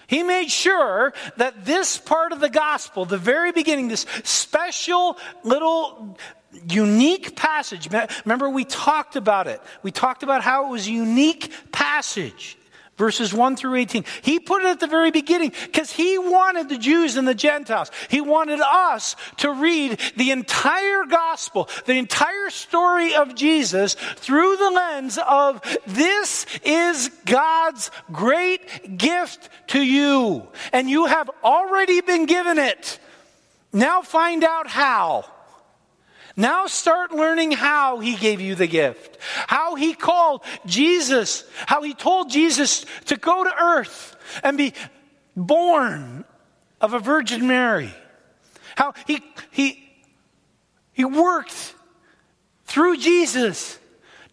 He 0.08 0.22
made 0.22 0.52
sure 0.52 1.14
that 1.38 1.66
this 1.66 1.98
part 1.98 2.32
of 2.34 2.40
the 2.40 2.50
gospel, 2.50 3.06
the 3.06 3.18
very 3.18 3.52
beginning, 3.52 3.88
this 3.88 4.06
special 4.24 5.18
little 5.44 6.18
unique 6.70 7.36
passage. 7.36 7.90
Remember, 8.26 8.50
we 8.50 8.66
talked 8.66 9.16
about 9.16 9.48
it. 9.48 9.60
We 9.82 9.92
talked 9.92 10.24
about 10.24 10.44
how 10.44 10.68
it 10.68 10.70
was 10.70 10.88
a 10.88 10.92
unique 10.92 11.52
passage 11.72 12.58
verses 12.98 13.34
1 13.34 13.56
through 13.56 13.76
18. 13.76 14.06
He 14.22 14.40
put 14.40 14.64
it 14.64 14.68
at 14.68 14.80
the 14.80 14.88
very 14.88 15.12
beginning 15.12 15.52
because 15.66 15.92
he 15.92 16.18
wanted 16.18 16.70
the 16.70 16.78
Jews 16.78 17.18
and 17.18 17.28
the 17.28 17.34
Gentiles. 17.34 17.92
He 18.10 18.22
wanted 18.22 18.60
us 18.62 19.16
to 19.38 19.52
read 19.52 20.00
the 20.16 20.32
entire 20.32 21.06
gospel, 21.06 21.70
the 21.86 21.98
entire 21.98 22.50
story 22.50 23.16
of 23.16 23.36
Jesus 23.36 23.96
through 23.96 24.58
the 24.58 24.72
lens 24.72 25.20
of 25.28 25.62
this 25.88 26.46
is 26.64 27.10
God's 27.26 27.92
great 28.12 28.98
gift 28.98 29.50
to 29.68 29.82
you. 29.82 30.48
And 30.72 30.90
you 30.90 31.06
have 31.06 31.30
already 31.44 32.02
been 32.02 32.26
given 32.26 32.60
it. 32.60 33.00
Now 33.72 34.04
find 34.04 34.44
out 34.44 34.68
how. 34.68 35.26
Now 36.36 36.66
start 36.66 37.12
learning 37.12 37.52
how 37.52 38.00
he 38.00 38.16
gave 38.16 38.42
you 38.42 38.56
the 38.56 38.68
gift. 38.68 39.18
How 39.48 39.76
he 39.76 39.94
called 39.94 40.44
Jesus, 40.66 41.44
how 41.68 41.84
he 41.84 41.94
told 41.94 42.32
Jesus 42.32 42.86
to 43.06 43.18
go 43.18 43.44
to 43.44 43.54
earth 43.56 44.16
and 44.44 44.58
be 44.58 44.74
born 45.36 46.26
of 46.82 46.94
a 46.94 47.00
Virgin 47.00 47.48
Mary. 47.48 47.94
How 48.76 48.94
he, 49.06 49.22
he, 49.52 49.88
he 50.92 51.06
worked 51.06 51.76
through 52.66 52.98
Jesus 52.98 53.78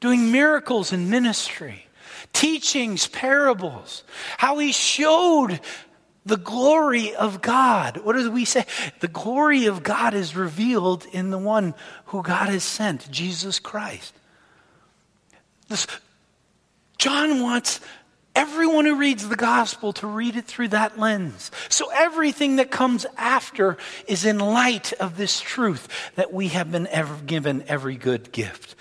doing 0.00 0.32
miracles 0.32 0.94
in 0.94 1.10
ministry, 1.10 1.86
teachings, 2.32 3.06
parables. 3.08 4.04
How 4.38 4.58
he 4.58 4.72
showed 4.72 5.60
the 6.30 6.36
glory 6.36 7.14
of 7.14 7.42
God. 7.42 7.98
What 7.98 8.16
do 8.16 8.30
we 8.30 8.44
say? 8.44 8.64
The 9.00 9.08
glory 9.08 9.66
of 9.66 9.82
God 9.82 10.14
is 10.14 10.36
revealed 10.36 11.04
in 11.12 11.30
the 11.30 11.38
one 11.38 11.74
who 12.06 12.22
God 12.22 12.48
has 12.48 12.64
sent, 12.64 13.10
Jesus 13.10 13.58
Christ. 13.58 14.14
This, 15.68 15.86
John 16.98 17.42
wants 17.42 17.80
everyone 18.34 18.86
who 18.86 18.94
reads 18.94 19.28
the 19.28 19.34
gospel 19.34 19.92
to 19.94 20.06
read 20.06 20.36
it 20.36 20.46
through 20.46 20.68
that 20.68 20.98
lens. 20.98 21.50
So 21.68 21.90
everything 21.92 22.56
that 22.56 22.70
comes 22.70 23.06
after 23.16 23.76
is 24.06 24.24
in 24.24 24.38
light 24.38 24.92
of 24.94 25.16
this 25.16 25.40
truth 25.40 25.88
that 26.14 26.32
we 26.32 26.48
have 26.48 26.70
been 26.70 26.86
ever 26.86 27.16
given 27.26 27.64
every 27.66 27.96
good 27.96 28.30
gift. 28.30 28.76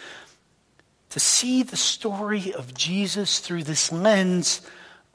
To 1.09 1.19
see 1.19 1.63
the 1.63 1.77
story 1.77 2.53
of 2.53 2.75
Jesus 2.75 3.39
through 3.39 3.63
this 3.63 3.91
lens 3.91 4.61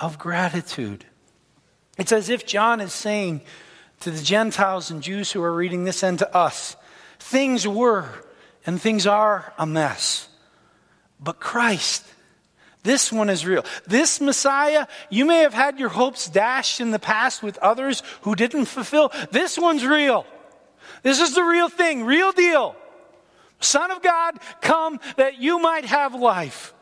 of 0.01 0.19
gratitude. 0.19 1.05
It's 1.99 2.13
as 2.13 2.29
if 2.29 2.47
John 2.47 2.81
is 2.81 2.93
saying 2.93 3.43
to 4.01 4.11
the 4.11 4.23
Gentiles 4.23 4.91
and 4.91 5.03
Jews 5.03 5.33
who 5.33 5.43
are 5.43 5.55
reading 5.55 5.85
this 5.85 6.03
and 6.03 6.19
to 6.19 6.37
us 6.37 6.77
things 7.19 7.67
were 7.67 8.09
and 8.67 8.81
things 8.81 9.07
are 9.07 9.53
a 9.59 9.67
mess. 9.67 10.29
But 11.21 11.41
Christ, 11.41 12.05
this 12.83 13.11
one 13.11 13.31
is 13.31 13.47
real. 13.47 13.65
This 13.87 14.21
Messiah, 14.21 14.87
you 15.09 15.25
may 15.25 15.39
have 15.39 15.55
had 15.55 15.79
your 15.79 15.89
hopes 15.89 16.29
dashed 16.29 16.81
in 16.81 16.91
the 16.91 16.99
past 16.99 17.43
with 17.43 17.57
others 17.59 18.03
who 18.23 18.35
didn't 18.35 18.67
fulfill. 18.67 19.11
This 19.31 19.59
one's 19.59 19.87
real. 19.87 20.27
This 21.03 21.21
is 21.21 21.35
the 21.35 21.43
real 21.43 21.69
thing, 21.69 22.05
real 22.05 22.33
deal. 22.33 22.77
Son 23.61 23.91
of 23.91 24.03
God, 24.03 24.39
come 24.61 25.01
that 25.17 25.39
you 25.39 25.59
might 25.59 25.87
have 25.87 26.15
life. 26.15 26.75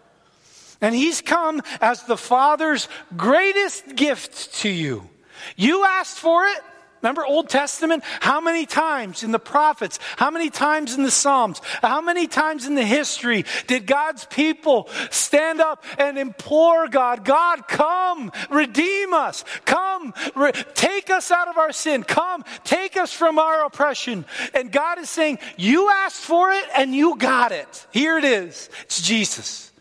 And 0.82 0.94
he's 0.94 1.22
come 1.22 1.62
as 1.80 2.02
the 2.02 2.18
Father's 2.18 2.88
greatest 3.16 3.96
gift 3.96 4.54
to 4.56 4.68
you. 4.68 5.08
You 5.56 5.84
asked 5.84 6.18
for 6.18 6.44
it. 6.44 6.58
Remember 7.02 7.26
Old 7.26 7.48
Testament? 7.48 8.04
How 8.20 8.40
many 8.40 8.64
times 8.64 9.24
in 9.24 9.32
the 9.32 9.38
prophets? 9.40 9.98
How 10.16 10.30
many 10.30 10.50
times 10.50 10.94
in 10.94 11.02
the 11.02 11.10
Psalms? 11.10 11.60
How 11.82 12.00
many 12.00 12.28
times 12.28 12.64
in 12.64 12.76
the 12.76 12.84
history 12.84 13.44
did 13.66 13.86
God's 13.86 14.24
people 14.26 14.88
stand 15.10 15.60
up 15.60 15.84
and 15.98 16.16
implore 16.16 16.86
God, 16.86 17.24
God, 17.24 17.66
come, 17.66 18.30
redeem 18.50 19.14
us. 19.14 19.44
Come, 19.64 20.14
re- 20.36 20.52
take 20.74 21.10
us 21.10 21.32
out 21.32 21.48
of 21.48 21.58
our 21.58 21.72
sin. 21.72 22.04
Come, 22.04 22.44
take 22.62 22.96
us 22.96 23.12
from 23.12 23.40
our 23.40 23.64
oppression. 23.64 24.24
And 24.54 24.70
God 24.70 25.00
is 25.00 25.10
saying, 25.10 25.40
you 25.56 25.90
asked 25.90 26.22
for 26.22 26.52
it 26.52 26.64
and 26.76 26.94
you 26.94 27.16
got 27.18 27.50
it. 27.50 27.86
Here 27.90 28.16
it 28.16 28.24
is. 28.24 28.70
It's 28.84 29.02
Jesus. 29.02 29.71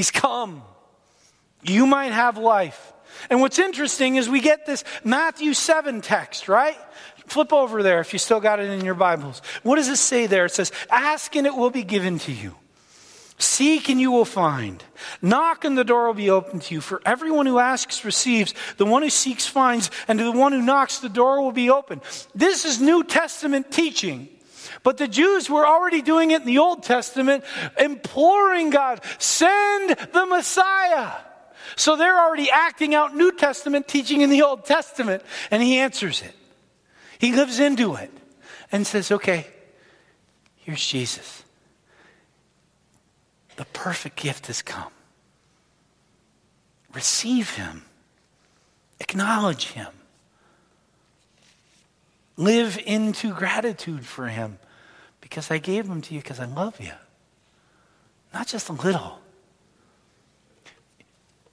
He's 0.00 0.10
come. 0.10 0.62
You 1.62 1.84
might 1.84 2.12
have 2.12 2.38
life. 2.38 2.94
And 3.28 3.42
what's 3.42 3.58
interesting 3.58 4.16
is 4.16 4.30
we 4.30 4.40
get 4.40 4.64
this 4.64 4.82
Matthew 5.04 5.52
7 5.52 6.00
text, 6.00 6.48
right? 6.48 6.78
Flip 7.26 7.52
over 7.52 7.82
there 7.82 8.00
if 8.00 8.14
you 8.14 8.18
still 8.18 8.40
got 8.40 8.60
it 8.60 8.70
in 8.70 8.82
your 8.82 8.94
Bibles. 8.94 9.42
What 9.62 9.76
does 9.76 9.88
it 9.88 9.98
say 9.98 10.26
there? 10.26 10.46
It 10.46 10.52
says, 10.52 10.72
Ask 10.88 11.36
and 11.36 11.46
it 11.46 11.54
will 11.54 11.68
be 11.68 11.82
given 11.82 12.18
to 12.20 12.32
you. 12.32 12.56
Seek 13.36 13.90
and 13.90 14.00
you 14.00 14.10
will 14.10 14.24
find. 14.24 14.82
Knock 15.20 15.66
and 15.66 15.76
the 15.76 15.84
door 15.84 16.06
will 16.06 16.14
be 16.14 16.30
opened 16.30 16.62
to 16.62 16.74
you. 16.76 16.80
For 16.80 17.02
everyone 17.04 17.44
who 17.44 17.58
asks 17.58 18.02
receives. 18.02 18.54
The 18.78 18.86
one 18.86 19.02
who 19.02 19.10
seeks 19.10 19.46
finds. 19.46 19.90
And 20.08 20.18
to 20.18 20.24
the 20.24 20.32
one 20.32 20.52
who 20.52 20.62
knocks, 20.62 21.00
the 21.00 21.10
door 21.10 21.42
will 21.42 21.52
be 21.52 21.68
open. 21.68 22.00
This 22.34 22.64
is 22.64 22.80
New 22.80 23.04
Testament 23.04 23.70
teaching. 23.70 24.30
But 24.82 24.98
the 24.98 25.08
Jews 25.08 25.50
were 25.50 25.66
already 25.66 26.02
doing 26.02 26.30
it 26.30 26.40
in 26.40 26.46
the 26.46 26.58
Old 26.58 26.82
Testament, 26.82 27.44
imploring 27.78 28.70
God, 28.70 29.00
send 29.18 29.90
the 30.12 30.26
Messiah. 30.26 31.12
So 31.76 31.96
they're 31.96 32.18
already 32.18 32.50
acting 32.50 32.94
out 32.94 33.14
New 33.14 33.32
Testament 33.32 33.88
teaching 33.88 34.20
in 34.22 34.30
the 34.30 34.42
Old 34.42 34.64
Testament, 34.64 35.22
and 35.50 35.62
he 35.62 35.78
answers 35.78 36.22
it. 36.22 36.34
He 37.18 37.32
lives 37.32 37.60
into 37.60 37.94
it 37.94 38.10
and 38.72 38.86
says, 38.86 39.10
okay, 39.10 39.46
here's 40.56 40.84
Jesus. 40.84 41.44
The 43.56 43.66
perfect 43.66 44.16
gift 44.16 44.46
has 44.46 44.62
come. 44.62 44.90
Receive 46.94 47.50
him, 47.50 47.84
acknowledge 48.98 49.68
him, 49.68 49.88
live 52.40 52.78
into 52.86 53.34
gratitude 53.34 54.06
for 54.06 54.28
him 54.28 54.58
because 55.20 55.50
I 55.50 55.58
gave 55.58 55.86
him 55.86 56.00
to 56.02 56.14
you 56.14 56.20
because 56.20 56.40
I 56.40 56.46
love 56.46 56.80
you. 56.80 56.92
Not 58.32 58.46
just 58.46 58.68
a 58.68 58.72
little. 58.72 59.18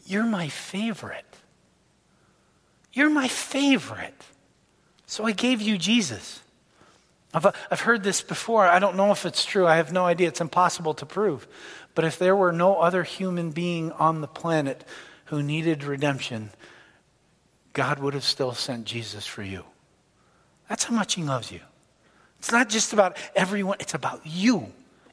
You're 0.06 0.26
my 0.26 0.48
favorite. 0.48 1.26
You're 2.94 3.10
my 3.10 3.28
favorite. 3.28 4.24
So 5.06 5.26
I 5.26 5.34
gave 5.34 5.62
you 5.62 5.78
Jesus. 5.78 6.42
I've, 7.34 7.46
I've 7.70 7.82
heard 7.82 8.04
this 8.04 8.22
before. 8.22 8.66
I 8.66 8.80
don't 8.80 8.96
know 8.96 9.12
if 9.12 9.26
it's 9.26 9.44
true. 9.44 9.68
I 9.68 9.76
have 9.76 9.92
no 9.92 10.06
idea. 10.06 10.30
It's 10.30 10.42
impossible 10.42 10.94
to 10.96 11.06
prove. 11.06 11.48
But 11.96 12.06
if 12.06 12.18
there 12.18 12.36
were 12.36 12.54
no 12.54 12.76
other 12.76 13.04
human 13.04 13.52
being 13.52 13.92
on 13.92 14.22
the 14.22 14.28
planet 14.28 14.86
who 15.26 15.44
needed 15.44 15.84
redemption, 15.84 16.52
God 17.74 18.00
would 18.00 18.14
have 18.14 18.24
still 18.24 18.54
sent 18.54 18.86
Jesus 18.86 19.26
for 19.26 19.44
you. 19.44 19.66
That's 20.70 20.84
how 20.86 20.96
much 20.96 21.16
He 21.16 21.24
loves 21.24 21.52
you. 21.52 21.62
It's 22.40 22.52
not 22.52 22.70
just 22.70 22.94
about 22.94 23.18
everyone, 23.36 23.78
it's 23.80 23.94
about 23.94 24.22
you. 24.26 24.72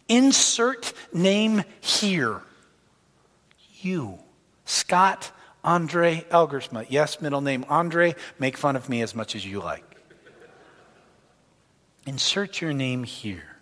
Insert 0.08 0.92
name 1.12 1.64
here. 1.80 2.42
You. 3.80 4.18
Scott 4.64 5.32
Andre 5.62 6.26
Elgersma. 6.30 6.86
Yes, 6.88 7.20
middle 7.20 7.40
name 7.40 7.64
Andre. 7.68 8.14
Make 8.38 8.56
fun 8.56 8.76
of 8.76 8.88
me 8.88 9.02
as 9.02 9.14
much 9.14 9.34
as 9.34 9.46
you 9.46 9.60
like. 9.60 9.84
Insert 12.06 12.60
your 12.60 12.72
name 12.74 13.04
here. 13.04 13.56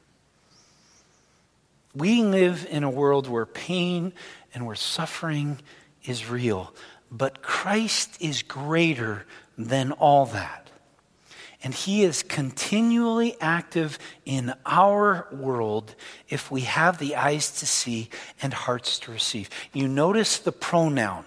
We 1.94 2.22
live 2.22 2.66
in 2.70 2.82
a 2.82 2.90
world 2.90 3.28
where 3.28 3.46
pain 3.46 4.12
and 4.54 4.66
where 4.66 4.74
suffering 4.74 5.60
is 6.04 6.28
real, 6.28 6.74
but 7.10 7.42
Christ 7.42 8.16
is 8.20 8.42
greater 8.42 9.26
than 9.56 9.92
all 9.92 10.26
that. 10.26 10.61
And 11.64 11.72
He 11.72 12.02
is 12.02 12.22
continually 12.22 13.36
active 13.40 13.98
in 14.24 14.54
our 14.66 15.28
world 15.30 15.94
if 16.28 16.50
we 16.50 16.62
have 16.62 16.98
the 16.98 17.16
eyes 17.16 17.60
to 17.60 17.66
see 17.66 18.10
and 18.42 18.52
hearts 18.52 18.98
to 19.00 19.12
receive. 19.12 19.48
You 19.72 19.86
notice 19.86 20.38
the 20.38 20.52
pronoun. 20.52 21.24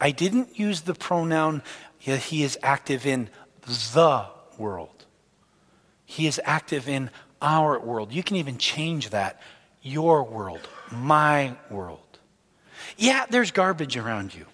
I 0.00 0.10
didn't 0.10 0.58
use 0.58 0.82
the 0.82 0.94
pronoun, 0.94 1.62
He 1.98 2.42
is 2.42 2.58
active 2.62 3.06
in 3.06 3.30
the 3.64 4.26
world. 4.58 5.06
He 6.04 6.26
is 6.26 6.40
active 6.44 6.88
in 6.88 7.10
our 7.40 7.78
world. 7.78 8.12
You 8.12 8.22
can 8.22 8.36
even 8.36 8.58
change 8.58 9.10
that. 9.10 9.40
Your 9.82 10.22
world, 10.22 10.66
my 10.90 11.56
world. 11.70 12.00
Yeah, 12.96 13.26
there's 13.28 13.50
garbage 13.50 13.96
around 13.96 14.34
you. 14.34 14.46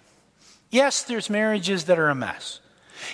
Yes, 0.70 1.02
there's 1.02 1.28
marriages 1.28 1.85
that 1.85 1.98
are 1.98 2.09
a 2.09 2.14
mess. 2.14 2.61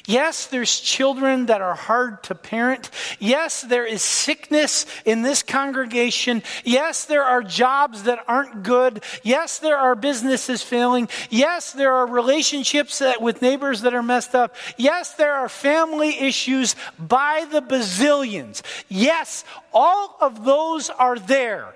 Yes, 0.07 0.47
there's 0.47 0.81
children 0.81 1.47
that 1.47 1.61
are 1.61 1.75
hard 1.75 2.23
to 2.25 2.35
parent. 2.35 2.91
Yes, 3.19 3.63
there 3.63 3.87
is 3.87 4.03
sickness 4.03 4.87
in 5.05 5.23
this 5.23 5.43
congregation. 5.43 6.43
Yes, 6.65 7.05
there 7.05 7.25
are 7.25 7.43
jobs 7.43 8.05
that 8.05 8.25
aren't 8.29 8.63
good. 8.63 9.03
Yes, 9.23 9.59
there 9.59 9.77
are 9.77 9.95
businesses 9.95 10.63
failing. 10.63 11.09
Yes, 11.31 11.73
there 11.73 11.93
are 11.93 12.07
relationships 12.07 12.99
that, 12.99 13.21
with 13.23 13.43
neighbors 13.43 13.83
that 13.83 13.95
are 13.95 14.03
messed 14.03 14.35
up. 14.35 14.55
Yes, 14.77 15.15
there 15.15 15.35
are 15.35 15.49
family 15.49 16.19
issues 16.19 16.77
by 16.99 17.47
the 17.51 17.61
bazillions. 17.61 18.63
Yes, 18.89 19.45
all 19.73 20.17
of 20.21 20.45
those 20.45 20.91
are 20.91 21.19
there. 21.19 21.75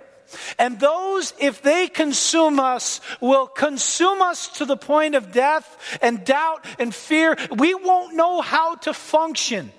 And 0.58 0.78
those, 0.78 1.34
if 1.38 1.62
they 1.62 1.88
consume 1.88 2.60
us, 2.60 3.00
will 3.20 3.46
consume 3.46 4.22
us 4.22 4.48
to 4.58 4.64
the 4.64 4.76
point 4.76 5.14
of 5.14 5.32
death 5.32 5.98
and 6.02 6.24
doubt 6.24 6.64
and 6.78 6.94
fear. 6.94 7.36
We 7.56 7.74
won't 7.74 8.14
know 8.14 8.40
how 8.40 8.76
to 8.76 8.92
function. 8.94 9.72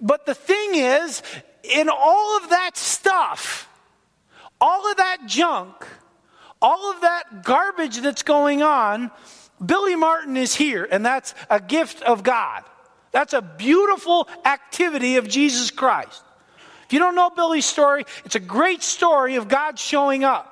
But 0.00 0.26
the 0.26 0.34
thing 0.34 0.74
is, 0.74 1.22
in 1.62 1.88
all 1.88 2.36
of 2.38 2.50
that 2.50 2.76
stuff, 2.76 3.68
all 4.60 4.90
of 4.90 4.96
that 4.98 5.26
junk, 5.26 5.86
all 6.60 6.92
of 6.92 7.02
that 7.02 7.44
garbage 7.44 7.98
that's 7.98 8.22
going 8.22 8.62
on, 8.62 9.10
Billy 9.64 9.96
Martin 9.96 10.36
is 10.36 10.54
here, 10.54 10.86
and 10.90 11.04
that's 11.04 11.34
a 11.48 11.60
gift 11.60 12.02
of 12.02 12.22
God. 12.22 12.64
That's 13.12 13.32
a 13.32 13.42
beautiful 13.42 14.28
activity 14.44 15.16
of 15.16 15.28
Jesus 15.28 15.70
Christ. 15.70 16.22
If 16.86 16.92
you 16.92 16.98
don't 16.98 17.14
know 17.14 17.30
Billy's 17.30 17.66
story, 17.66 18.04
it's 18.24 18.34
a 18.34 18.40
great 18.40 18.82
story 18.82 19.36
of 19.36 19.48
God 19.48 19.78
showing 19.78 20.24
up. 20.24 20.50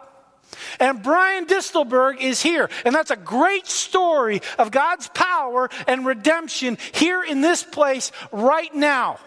And 0.78 1.02
Brian 1.02 1.46
Distelberg 1.46 2.20
is 2.20 2.42
here. 2.42 2.68
And 2.84 2.94
that's 2.94 3.10
a 3.10 3.16
great 3.16 3.66
story 3.66 4.42
of 4.58 4.70
God's 4.70 5.08
power 5.08 5.70
and 5.86 6.06
redemption 6.06 6.78
here 6.92 7.22
in 7.22 7.40
this 7.40 7.62
place 7.62 8.12
right 8.30 8.74
now. 8.74 9.18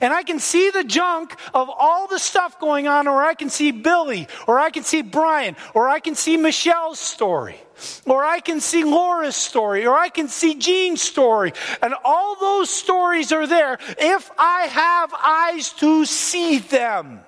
And 0.00 0.12
I 0.12 0.24
can 0.24 0.40
see 0.40 0.70
the 0.70 0.82
junk 0.82 1.36
of 1.54 1.70
all 1.70 2.08
the 2.08 2.18
stuff 2.18 2.58
going 2.58 2.88
on, 2.88 3.06
or 3.06 3.22
I 3.22 3.34
can 3.34 3.48
see 3.48 3.70
Billy, 3.70 4.26
or 4.48 4.58
I 4.58 4.70
can 4.70 4.82
see 4.82 5.02
Brian, 5.02 5.56
or 5.72 5.88
I 5.88 6.00
can 6.00 6.16
see 6.16 6.36
Michelle's 6.36 6.98
story 6.98 7.60
or 8.06 8.24
I 8.24 8.40
can 8.40 8.60
see 8.60 8.84
Laura's 8.84 9.36
story, 9.36 9.86
or 9.86 9.96
I 9.96 10.08
can 10.08 10.28
see 10.28 10.54
Jean's 10.54 11.02
story. 11.02 11.52
And 11.82 11.94
all 12.04 12.36
those 12.36 12.70
stories 12.70 13.32
are 13.32 13.46
there 13.46 13.78
if 13.98 14.30
I 14.38 14.62
have 14.62 15.14
eyes 15.14 15.72
to 15.74 16.04
see 16.04 16.58
them 16.58 17.20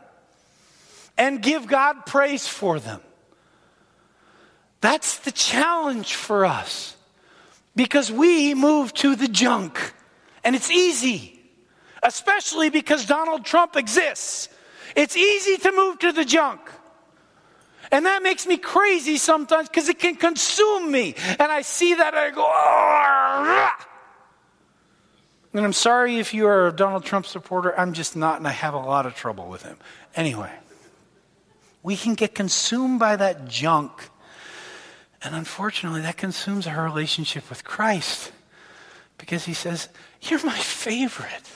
and 1.16 1.42
give 1.42 1.66
God 1.66 2.06
praise 2.06 2.46
for 2.48 2.80
them. 2.80 3.00
That's 4.80 5.18
the 5.18 5.32
challenge 5.32 6.14
for 6.14 6.46
us 6.46 6.96
because 7.76 8.10
we 8.10 8.54
move 8.54 8.94
to 8.94 9.14
the 9.14 9.28
junk 9.28 9.94
and 10.42 10.56
it's 10.56 10.70
easy, 10.70 11.38
especially 12.02 12.70
because 12.70 13.04
Donald 13.04 13.44
Trump 13.44 13.76
exists. 13.76 14.48
It's 14.96 15.16
easy 15.16 15.58
to 15.58 15.72
move 15.72 15.98
to 16.00 16.12
the 16.12 16.24
junk. 16.24 16.60
And 17.92 18.06
that 18.06 18.22
makes 18.22 18.46
me 18.46 18.56
crazy 18.56 19.16
sometimes 19.16 19.68
because 19.68 19.88
it 19.88 19.98
can 19.98 20.14
consume 20.14 20.92
me. 20.92 21.14
And 21.26 21.42
I 21.52 21.62
see 21.62 21.94
that 21.94 22.14
and 22.14 22.18
I 22.18 22.30
go, 22.30 22.44
oh, 22.46 23.70
and 25.52 25.64
I'm 25.64 25.72
sorry 25.72 26.18
if 26.18 26.32
you 26.32 26.46
are 26.46 26.68
a 26.68 26.72
Donald 26.72 27.04
Trump 27.04 27.26
supporter. 27.26 27.78
I'm 27.78 27.92
just 27.92 28.14
not, 28.14 28.38
and 28.38 28.46
I 28.46 28.52
have 28.52 28.74
a 28.74 28.78
lot 28.78 29.06
of 29.06 29.14
trouble 29.14 29.48
with 29.48 29.62
him. 29.62 29.76
Anyway, 30.14 30.52
we 31.82 31.96
can 31.96 32.14
get 32.14 32.34
consumed 32.34 33.00
by 33.00 33.16
that 33.16 33.48
junk. 33.48 34.10
And 35.22 35.34
unfortunately, 35.34 36.02
that 36.02 36.16
consumes 36.16 36.66
our 36.66 36.84
relationship 36.84 37.50
with 37.50 37.64
Christ 37.64 38.32
because 39.18 39.44
he 39.44 39.52
says, 39.52 39.88
You're 40.22 40.44
my 40.44 40.56
favorite. 40.56 41.48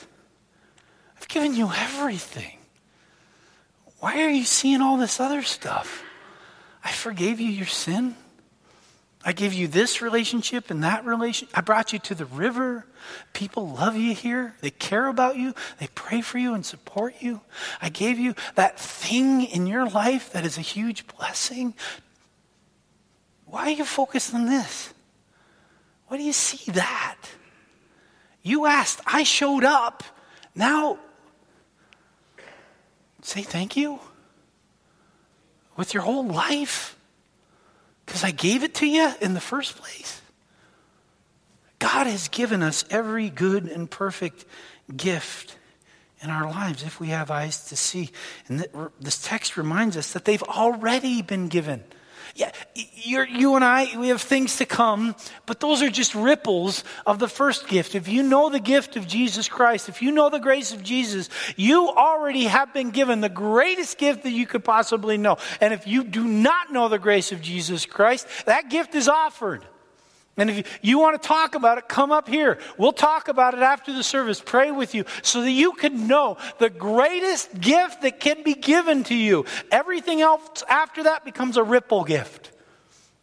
I've 1.17 1.27
given 1.29 1.55
you 1.55 1.71
everything. 1.73 2.57
Why 3.99 4.21
are 4.21 4.29
you 4.29 4.43
seeing 4.43 4.81
all 4.81 4.97
this 4.97 5.19
other 5.19 5.41
stuff? 5.41 6.04
I 6.85 6.91
forgave 6.91 7.39
you 7.39 7.49
your 7.49 7.65
sin. 7.65 8.15
I 9.27 9.33
gave 9.33 9.53
you 9.53 9.67
this 9.67 10.03
relationship 10.03 10.69
and 10.69 10.83
that 10.83 11.03
relation. 11.03 11.47
I 11.51 11.61
brought 11.61 11.91
you 11.91 11.97
to 11.97 12.13
the 12.13 12.25
river. 12.25 12.85
People 13.33 13.69
love 13.69 13.95
you 13.95 14.13
here. 14.13 14.53
They 14.61 14.69
care 14.69 15.07
about 15.07 15.35
you. 15.35 15.55
They 15.79 15.87
pray 15.95 16.21
for 16.21 16.37
you 16.37 16.53
and 16.53 16.63
support 16.63 17.15
you. 17.21 17.41
I 17.81 17.89
gave 17.89 18.19
you 18.19 18.35
that 18.53 18.79
thing 18.79 19.41
in 19.41 19.65
your 19.65 19.89
life 19.89 20.31
that 20.33 20.45
is 20.45 20.59
a 20.59 20.61
huge 20.61 21.07
blessing. 21.07 21.73
Why 23.45 23.61
are 23.61 23.71
you 23.71 23.85
focused 23.85 24.35
on 24.35 24.45
this? 24.45 24.93
Why 26.07 26.17
do 26.17 26.23
you 26.23 26.33
see 26.33 26.71
that? 26.73 27.17
You 28.43 28.67
asked, 28.67 29.01
I 29.07 29.23
showed 29.23 29.63
up. 29.63 30.03
Now, 30.53 30.99
say 33.23 33.41
thank 33.41 33.75
you 33.75 33.99
with 35.75 35.93
your 35.93 36.03
whole 36.03 36.25
life? 36.25 36.97
Because 38.05 38.23
I 38.23 38.31
gave 38.31 38.63
it 38.63 38.75
to 38.75 38.85
you 38.85 39.11
in 39.21 39.33
the 39.33 39.41
first 39.41 39.77
place. 39.77 40.21
God 41.79 42.07
has 42.07 42.27
given 42.27 42.63
us 42.63 42.85
every 42.89 43.29
good 43.29 43.65
and 43.65 43.89
perfect 43.89 44.45
gift 44.95 45.57
in 46.21 46.29
our 46.29 46.49
lives 46.49 46.83
if 46.83 46.99
we 46.99 47.07
have 47.07 47.29
eyes 47.29 47.65
to 47.69 47.75
see. 47.75 48.11
And 48.47 48.65
this 48.99 49.21
text 49.21 49.57
reminds 49.57 49.97
us 49.97 50.13
that 50.13 50.25
they've 50.25 50.43
already 50.43 51.21
been 51.21 51.47
given. 51.47 51.83
Yeah, 52.37 52.51
you 52.73 53.55
and 53.55 53.63
I, 53.63 53.97
we 53.97 54.09
have 54.09 54.21
things 54.21 54.57
to 54.57 54.65
come, 54.65 55.15
but 55.45 55.61
those 55.61 55.81
are 55.81 55.89
just 55.89 56.13
ripples 56.13 56.83
of 57.05 57.17
the 57.17 57.29
first 57.29 57.69
gift. 57.69 57.95
If 57.95 58.09
you 58.09 58.23
know 58.23 58.49
the 58.49 58.59
gift 58.59 58.97
of 58.97 59.07
Jesus 59.07 59.47
Christ, 59.47 59.87
if 59.87 60.01
you 60.01 60.11
know 60.11 60.29
the 60.29 60.39
grace 60.39 60.73
of 60.73 60.83
Jesus, 60.83 61.29
you 61.55 61.87
already 61.87 62.43
have 62.43 62.73
been 62.73 62.89
given 62.89 63.21
the 63.21 63.29
greatest 63.29 63.97
gift 63.97 64.23
that 64.23 64.31
you 64.31 64.45
could 64.45 64.65
possibly 64.65 65.17
know. 65.17 65.37
And 65.61 65.73
if 65.73 65.87
you 65.87 66.03
do 66.03 66.25
not 66.25 66.73
know 66.73 66.89
the 66.89 66.99
grace 66.99 67.31
of 67.31 67.39
Jesus 67.41 67.85
Christ, 67.85 68.27
that 68.47 68.69
gift 68.69 68.95
is 68.95 69.07
offered. 69.07 69.65
And 70.37 70.49
if 70.49 70.79
you 70.81 70.99
want 70.99 71.21
to 71.21 71.27
talk 71.27 71.55
about 71.55 71.77
it, 71.77 71.87
come 71.87 72.11
up 72.11 72.27
here. 72.27 72.59
We'll 72.77 72.91
talk 72.91 73.29
about 73.29 73.53
it 73.53 73.61
after 73.61 73.93
the 73.93 74.03
service, 74.03 74.41
pray 74.41 74.69
with 74.69 74.93
you, 74.93 75.05
so 75.21 75.41
that 75.41 75.51
you 75.51 75.73
can 75.73 76.07
know 76.07 76.37
the 76.59 76.69
greatest 76.69 77.59
gift 77.59 78.01
that 78.01 78.19
can 78.19 78.43
be 78.43 78.53
given 78.53 79.05
to 79.05 79.15
you. 79.15 79.45
Everything 79.71 80.19
else 80.21 80.63
after 80.67 81.03
that 81.03 81.23
becomes 81.23 81.55
a 81.55 81.63
ripple 81.63 82.03
gift. 82.03 82.51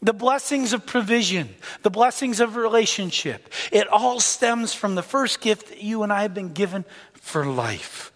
The 0.00 0.14
blessings 0.14 0.72
of 0.72 0.86
provision, 0.86 1.54
the 1.82 1.90
blessings 1.90 2.40
of 2.40 2.56
relationship, 2.56 3.52
it 3.70 3.86
all 3.88 4.18
stems 4.18 4.72
from 4.72 4.94
the 4.94 5.02
first 5.02 5.40
gift 5.40 5.68
that 5.68 5.82
you 5.82 6.02
and 6.02 6.12
I 6.12 6.22
have 6.22 6.34
been 6.34 6.52
given 6.52 6.84
for 7.12 7.44
life. 7.46 8.10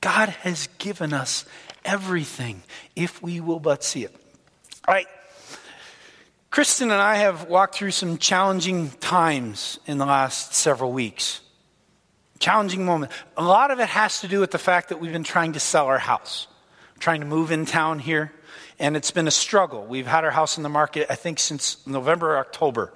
God 0.00 0.28
has 0.28 0.68
given 0.78 1.12
us 1.12 1.44
everything 1.84 2.62
if 2.94 3.22
we 3.22 3.40
will 3.40 3.60
but 3.60 3.82
see 3.82 4.04
it. 4.04 4.14
All 4.86 4.94
right, 4.94 5.06
Kristen 6.50 6.90
and 6.90 7.00
I 7.00 7.16
have 7.16 7.48
walked 7.48 7.74
through 7.74 7.90
some 7.90 8.16
challenging 8.16 8.90
times 8.90 9.78
in 9.86 9.98
the 9.98 10.06
last 10.06 10.54
several 10.54 10.92
weeks. 10.92 11.40
Challenging 12.38 12.84
moment. 12.84 13.12
A 13.36 13.42
lot 13.42 13.70
of 13.70 13.80
it 13.80 13.88
has 13.88 14.22
to 14.22 14.28
do 14.28 14.40
with 14.40 14.50
the 14.50 14.58
fact 14.58 14.88
that 14.88 15.00
we've 15.00 15.12
been 15.12 15.24
trying 15.24 15.52
to 15.52 15.60
sell 15.60 15.86
our 15.86 15.98
house, 15.98 16.46
trying 16.98 17.20
to 17.20 17.26
move 17.26 17.50
in 17.50 17.66
town 17.66 17.98
here, 17.98 18.32
and 18.78 18.96
it's 18.96 19.10
been 19.10 19.28
a 19.28 19.32
struggle. 19.32 19.84
We've 19.84 20.06
had 20.06 20.24
our 20.24 20.30
house 20.30 20.56
in 20.56 20.62
the 20.62 20.68
market, 20.68 21.08
I 21.10 21.16
think, 21.16 21.38
since 21.38 21.86
November 21.86 22.34
or 22.34 22.38
October. 22.38 22.92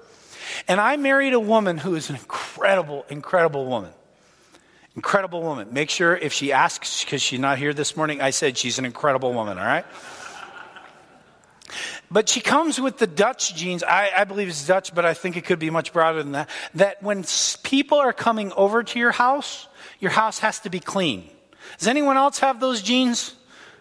And 0.67 0.81
I 0.81 0.97
married 0.97 1.35
a 1.35 1.41
woman 1.41 1.77
who 1.77 1.95
is 1.95 2.09
an 2.09 2.17
incredible, 2.17 3.05
incredible 3.09 3.67
woman. 3.67 3.91
Incredible 4.95 5.43
woman. 5.43 5.73
Make 5.73 5.91
sure 5.91 6.17
if 6.17 6.33
she 6.33 6.53
asks, 6.53 7.05
because 7.05 7.23
she's 7.23 7.41
not 7.41 7.59
here 7.59 7.73
this 7.75 7.97
morning, 7.97 8.21
I 8.21 8.31
said 8.31 8.57
she's 8.57 8.79
an 8.79 8.85
incredible 8.85 9.33
woman, 9.33 9.59
all 9.59 9.65
right? 9.65 9.87
But 12.13 12.29
she 12.29 12.41
comes 12.41 12.79
with 12.79 12.99
the 12.99 13.07
Dutch 13.07 13.55
genes. 13.55 13.83
I, 13.83 14.11
I, 14.15 14.25
believe 14.25 14.49
it's 14.49 14.67
Dutch, 14.67 14.95
but 14.95 15.07
I 15.07 15.15
think 15.15 15.39
it 15.39 15.47
could 15.47 15.59
be 15.59 15.71
much 15.71 15.95
broader 15.95 16.23
than 16.23 16.33
that. 16.33 16.51
That 16.75 17.03
when 17.03 17.25
people 17.63 17.99
are 17.99 18.13
coming 18.13 18.53
over 18.53 18.83
to 18.83 18.99
your 18.99 19.13
house, 19.13 19.67
your 19.99 20.11
house 20.11 20.39
has 20.41 20.59
to 20.61 20.71
be 20.71 20.79
clean. 20.79 21.27
Does 21.79 21.89
anyone 21.89 22.19
else 22.19 22.41
have 22.41 22.61
those 22.61 22.83
genes? 22.83 23.35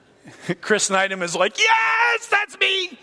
Chris 0.61 0.89
Neidham 0.89 1.21
is 1.23 1.35
like, 1.35 1.59
yes, 1.59 2.27
that's 2.27 2.57
me. 2.57 2.97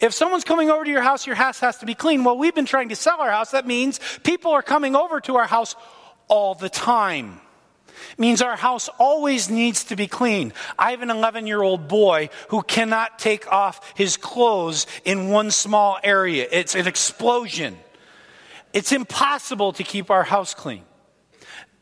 If 0.00 0.14
someone's 0.14 0.44
coming 0.44 0.70
over 0.70 0.84
to 0.84 0.90
your 0.90 1.02
house, 1.02 1.26
your 1.26 1.36
house 1.36 1.60
has 1.60 1.78
to 1.78 1.86
be 1.86 1.94
clean. 1.94 2.24
Well, 2.24 2.38
we've 2.38 2.54
been 2.54 2.66
trying 2.66 2.88
to 2.88 2.96
sell 2.96 3.20
our 3.20 3.30
house. 3.30 3.50
That 3.50 3.66
means 3.66 4.00
people 4.22 4.52
are 4.52 4.62
coming 4.62 4.96
over 4.96 5.20
to 5.22 5.36
our 5.36 5.46
house 5.46 5.76
all 6.28 6.54
the 6.54 6.70
time. 6.70 7.40
Means 8.18 8.42
our 8.42 8.56
house 8.56 8.88
always 8.98 9.50
needs 9.50 9.84
to 9.84 9.96
be 9.96 10.06
clean. 10.06 10.52
I 10.78 10.90
have 10.92 11.02
an 11.02 11.10
11 11.10 11.46
year 11.46 11.62
old 11.62 11.88
boy 11.88 12.30
who 12.48 12.62
cannot 12.62 13.18
take 13.18 13.50
off 13.50 13.92
his 13.94 14.16
clothes 14.16 14.86
in 15.04 15.28
one 15.28 15.50
small 15.50 15.98
area. 16.02 16.46
It's 16.50 16.74
an 16.74 16.86
explosion. 16.86 17.78
It's 18.72 18.92
impossible 18.92 19.72
to 19.74 19.82
keep 19.82 20.10
our 20.10 20.22
house 20.22 20.54
clean. 20.54 20.82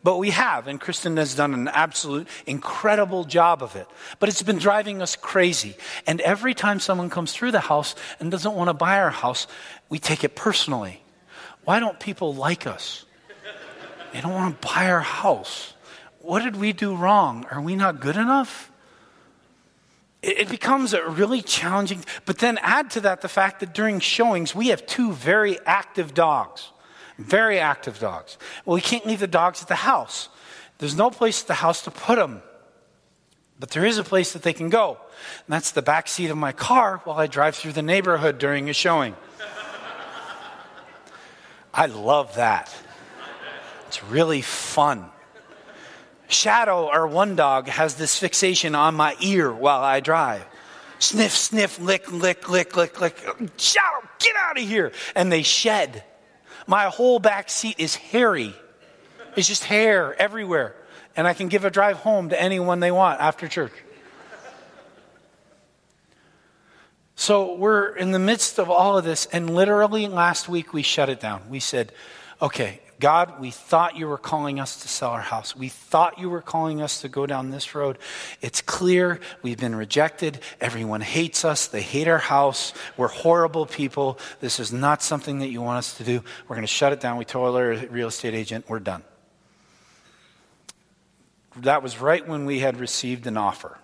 But 0.04 0.18
we 0.18 0.30
have, 0.30 0.68
and 0.68 0.78
Kristen 0.78 1.16
has 1.16 1.34
done 1.34 1.54
an 1.54 1.66
absolute 1.66 2.28
incredible 2.46 3.24
job 3.24 3.62
of 3.62 3.74
it. 3.74 3.88
But 4.18 4.28
it's 4.28 4.42
been 4.42 4.58
driving 4.58 5.00
us 5.00 5.16
crazy. 5.16 5.76
And 6.06 6.20
every 6.20 6.52
time 6.52 6.78
someone 6.78 7.08
comes 7.08 7.32
through 7.32 7.52
the 7.52 7.60
house 7.60 7.94
and 8.20 8.30
doesn't 8.30 8.54
want 8.54 8.68
to 8.68 8.74
buy 8.74 9.00
our 9.00 9.10
house, 9.10 9.46
we 9.88 9.98
take 9.98 10.22
it 10.22 10.36
personally. 10.36 11.02
Why 11.64 11.80
don't 11.80 11.98
people 11.98 12.34
like 12.34 12.66
us? 12.66 13.06
They 14.12 14.20
don't 14.20 14.32
want 14.32 14.60
to 14.60 14.68
buy 14.68 14.90
our 14.90 15.00
house. 15.00 15.73
What 16.24 16.42
did 16.42 16.56
we 16.56 16.72
do 16.72 16.96
wrong? 16.96 17.46
Are 17.50 17.60
we 17.60 17.76
not 17.76 18.00
good 18.00 18.16
enough? 18.16 18.72
It, 20.22 20.48
becomes 20.48 20.94
a 20.94 21.06
really 21.06 21.42
challenging, 21.42 22.02
but 22.24 22.38
then 22.38 22.58
add 22.62 22.90
to 22.92 23.02
that 23.02 23.20
the 23.20 23.28
fact 23.28 23.60
that 23.60 23.74
during 23.74 24.00
showings, 24.00 24.54
we 24.54 24.68
have 24.68 24.86
two 24.86 25.12
very 25.12 25.58
active 25.66 26.14
dogs. 26.14 26.70
Very 27.18 27.58
active 27.58 27.98
dogs. 27.98 28.38
Well, 28.64 28.74
we 28.74 28.80
can't 28.80 29.04
leave 29.04 29.20
the 29.20 29.26
dogs 29.26 29.60
at 29.60 29.68
the 29.68 29.74
house. 29.74 30.30
There's 30.78 30.96
no 30.96 31.10
place 31.10 31.42
at 31.42 31.48
the 31.48 31.54
house 31.54 31.82
to 31.82 31.90
put 31.90 32.16
them. 32.16 32.40
But 33.60 33.72
there 33.72 33.84
is 33.84 33.98
a 33.98 34.04
place 34.04 34.32
that 34.32 34.42
they 34.42 34.54
can 34.54 34.70
go. 34.70 34.96
And 35.46 35.52
that's 35.52 35.72
the 35.72 35.82
back 35.82 36.08
seat 36.08 36.30
of 36.30 36.38
my 36.38 36.52
car 36.52 37.02
while 37.04 37.18
I 37.18 37.26
drive 37.26 37.54
through 37.54 37.72
the 37.72 37.82
neighborhood 37.82 38.38
during 38.38 38.70
a 38.70 38.72
showing. 38.72 39.14
I 41.74 41.84
love 41.84 42.36
that. 42.36 42.74
It's 43.88 44.02
really 44.02 44.40
fun. 44.40 45.10
Shadow, 46.34 46.88
our 46.88 47.06
one 47.06 47.36
dog, 47.36 47.68
has 47.68 47.94
this 47.94 48.18
fixation 48.18 48.74
on 48.74 48.94
my 48.94 49.16
ear 49.20 49.52
while 49.52 49.82
I 49.82 50.00
drive. 50.00 50.44
Sniff, 50.98 51.32
sniff, 51.32 51.80
lick, 51.80 52.10
lick, 52.12 52.48
lick, 52.48 52.76
lick, 52.76 53.00
lick. 53.00 53.16
Shadow, 53.56 54.06
get 54.18 54.34
out 54.42 54.58
of 54.58 54.64
here. 54.64 54.92
And 55.14 55.30
they 55.30 55.42
shed. 55.42 56.04
My 56.66 56.84
whole 56.84 57.18
back 57.18 57.50
seat 57.50 57.76
is 57.78 57.94
hairy. 57.94 58.54
It's 59.36 59.48
just 59.48 59.64
hair 59.64 60.20
everywhere. 60.20 60.74
And 61.16 61.26
I 61.26 61.34
can 61.34 61.48
give 61.48 61.64
a 61.64 61.70
drive 61.70 61.96
home 61.98 62.30
to 62.30 62.40
anyone 62.40 62.80
they 62.80 62.90
want 62.90 63.20
after 63.20 63.48
church. 63.48 63.72
So 67.16 67.54
we're 67.54 67.94
in 67.94 68.10
the 68.10 68.18
midst 68.18 68.58
of 68.58 68.70
all 68.70 68.98
of 68.98 69.04
this, 69.04 69.26
and 69.26 69.54
literally 69.54 70.08
last 70.08 70.48
week 70.48 70.72
we 70.72 70.82
shut 70.82 71.08
it 71.08 71.20
down. 71.20 71.42
We 71.48 71.60
said, 71.60 71.92
okay, 72.42 72.80
God, 73.00 73.40
we 73.40 73.50
thought 73.50 73.96
you 73.96 74.06
were 74.06 74.18
calling 74.18 74.60
us 74.60 74.82
to 74.82 74.88
sell 74.88 75.10
our 75.10 75.20
house. 75.20 75.56
We 75.56 75.68
thought 75.68 76.18
you 76.18 76.30
were 76.30 76.40
calling 76.40 76.80
us 76.80 77.00
to 77.00 77.08
go 77.08 77.26
down 77.26 77.50
this 77.50 77.74
road. 77.74 77.98
It's 78.40 78.60
clear 78.60 79.20
we've 79.42 79.58
been 79.58 79.74
rejected. 79.74 80.40
Everyone 80.60 81.00
hates 81.00 81.44
us. 81.44 81.66
They 81.66 81.82
hate 81.82 82.08
our 82.08 82.18
house. 82.18 82.72
We're 82.96 83.08
horrible 83.08 83.66
people. 83.66 84.18
This 84.40 84.60
is 84.60 84.72
not 84.72 85.02
something 85.02 85.40
that 85.40 85.48
you 85.48 85.60
want 85.60 85.78
us 85.78 85.96
to 85.98 86.04
do. 86.04 86.22
We're 86.48 86.56
going 86.56 86.66
to 86.66 86.72
shut 86.72 86.92
it 86.92 87.00
down. 87.00 87.16
We 87.16 87.24
told 87.24 87.56
our 87.56 87.74
real 87.90 88.08
estate 88.08 88.34
agent, 88.34 88.66
we're 88.68 88.80
done. 88.80 89.02
That 91.56 91.82
was 91.82 92.00
right 92.00 92.26
when 92.26 92.46
we 92.46 92.58
had 92.58 92.78
received 92.78 93.26
an 93.26 93.36
offer, 93.36 93.78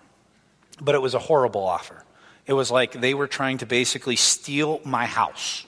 but 0.81 0.95
it 0.95 1.01
was 1.01 1.13
a 1.13 1.19
horrible 1.19 1.65
offer. 1.65 2.03
It 2.45 2.53
was 2.53 2.69
like 2.69 2.93
they 2.93 3.13
were 3.13 3.27
trying 3.27 3.59
to 3.59 3.65
basically 3.65 4.17
steal 4.17 4.81
my 4.83 5.05
house. 5.05 5.65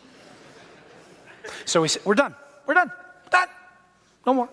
So 1.65 1.81
we 1.81 1.87
said, 1.87 2.03
We're 2.05 2.15
done. 2.15 2.35
We're 2.65 2.73
done. 2.73 2.91
No 4.25 4.33
more. 4.33 4.49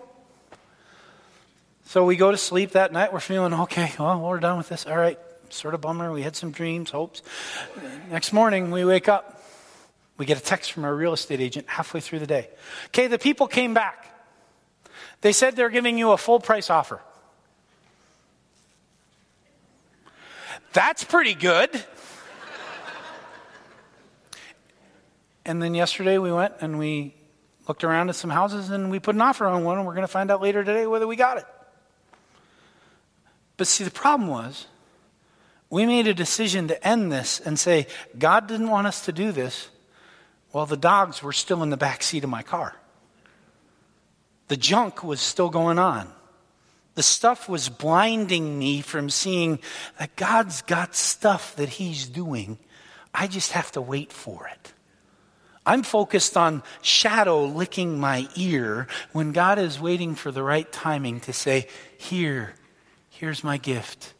So 1.85 2.05
we 2.05 2.15
go 2.15 2.31
to 2.31 2.37
sleep 2.37 2.71
that 2.71 2.93
night. 2.93 3.11
We're 3.11 3.19
feeling 3.19 3.53
okay. 3.53 3.91
Well, 3.99 4.21
we're 4.21 4.39
done 4.39 4.57
with 4.57 4.69
this. 4.69 4.85
All 4.85 4.97
right. 4.97 5.19
Sort 5.49 5.73
of 5.73 5.81
bummer. 5.81 6.11
We 6.11 6.21
had 6.21 6.35
some 6.35 6.51
dreams, 6.51 6.91
hopes. 6.91 7.21
Next 8.09 8.31
morning, 8.31 8.71
we 8.71 8.85
wake 8.85 9.09
up. 9.09 9.43
We 10.17 10.25
get 10.25 10.37
a 10.37 10.41
text 10.41 10.71
from 10.71 10.85
our 10.85 10.95
real 10.95 11.13
estate 11.13 11.41
agent 11.41 11.67
halfway 11.67 11.99
through 11.99 12.19
the 12.19 12.27
day. 12.27 12.49
Okay, 12.87 13.07
the 13.07 13.19
people 13.19 13.47
came 13.47 13.73
back. 13.73 14.07
They 15.21 15.33
said 15.33 15.55
they're 15.55 15.69
giving 15.69 15.97
you 15.97 16.11
a 16.11 16.17
full 16.17 16.39
price 16.39 16.69
offer. 16.69 17.01
That's 20.73 21.03
pretty 21.03 21.33
good. 21.33 21.69
and 25.45 25.61
then 25.61 25.73
yesterday 25.73 26.17
we 26.17 26.31
went 26.31 26.53
and 26.61 26.79
we 26.79 27.15
looked 27.71 27.85
around 27.85 28.09
at 28.09 28.15
some 28.15 28.29
houses 28.29 28.69
and 28.69 28.91
we 28.91 28.99
put 28.99 29.15
an 29.15 29.21
offer 29.21 29.47
on 29.47 29.63
one, 29.63 29.77
and 29.77 29.87
we're 29.87 29.93
going 29.93 30.03
to 30.03 30.11
find 30.11 30.29
out 30.29 30.41
later 30.41 30.61
today 30.61 30.85
whether 30.85 31.07
we 31.07 31.15
got 31.15 31.37
it. 31.37 31.45
But 33.55 33.65
see, 33.65 33.85
the 33.85 33.91
problem 33.91 34.29
was 34.29 34.67
we 35.69 35.85
made 35.85 36.05
a 36.05 36.13
decision 36.13 36.67
to 36.67 36.85
end 36.85 37.13
this 37.13 37.39
and 37.39 37.57
say, 37.57 37.87
God 38.19 38.47
didn't 38.47 38.69
want 38.69 38.87
us 38.87 39.05
to 39.05 39.13
do 39.13 39.31
this 39.31 39.69
while 40.51 40.65
the 40.65 40.75
dogs 40.75 41.23
were 41.23 41.31
still 41.31 41.63
in 41.63 41.69
the 41.69 41.77
back 41.77 42.03
seat 42.03 42.25
of 42.25 42.29
my 42.29 42.43
car. 42.43 42.75
The 44.49 44.57
junk 44.57 45.01
was 45.01 45.21
still 45.21 45.49
going 45.49 45.79
on. 45.79 46.11
The 46.95 47.03
stuff 47.03 47.47
was 47.47 47.69
blinding 47.69 48.59
me 48.59 48.81
from 48.81 49.09
seeing 49.09 49.59
that 49.97 50.17
God's 50.17 50.61
got 50.63 50.93
stuff 50.93 51.55
that 51.55 51.69
He's 51.69 52.05
doing. 52.05 52.57
I 53.13 53.27
just 53.27 53.53
have 53.53 53.71
to 53.71 53.81
wait 53.81 54.11
for 54.11 54.49
it. 54.49 54.73
I'm 55.65 55.83
focused 55.83 56.35
on 56.37 56.63
shadow 56.81 57.45
licking 57.45 57.99
my 57.99 58.27
ear 58.35 58.87
when 59.11 59.31
God 59.31 59.59
is 59.59 59.79
waiting 59.79 60.15
for 60.15 60.31
the 60.31 60.43
right 60.43 60.71
timing 60.71 61.19
to 61.21 61.33
say, 61.33 61.67
Here, 61.97 62.55
here's 63.09 63.43
my 63.43 63.57
gift. 63.57 64.13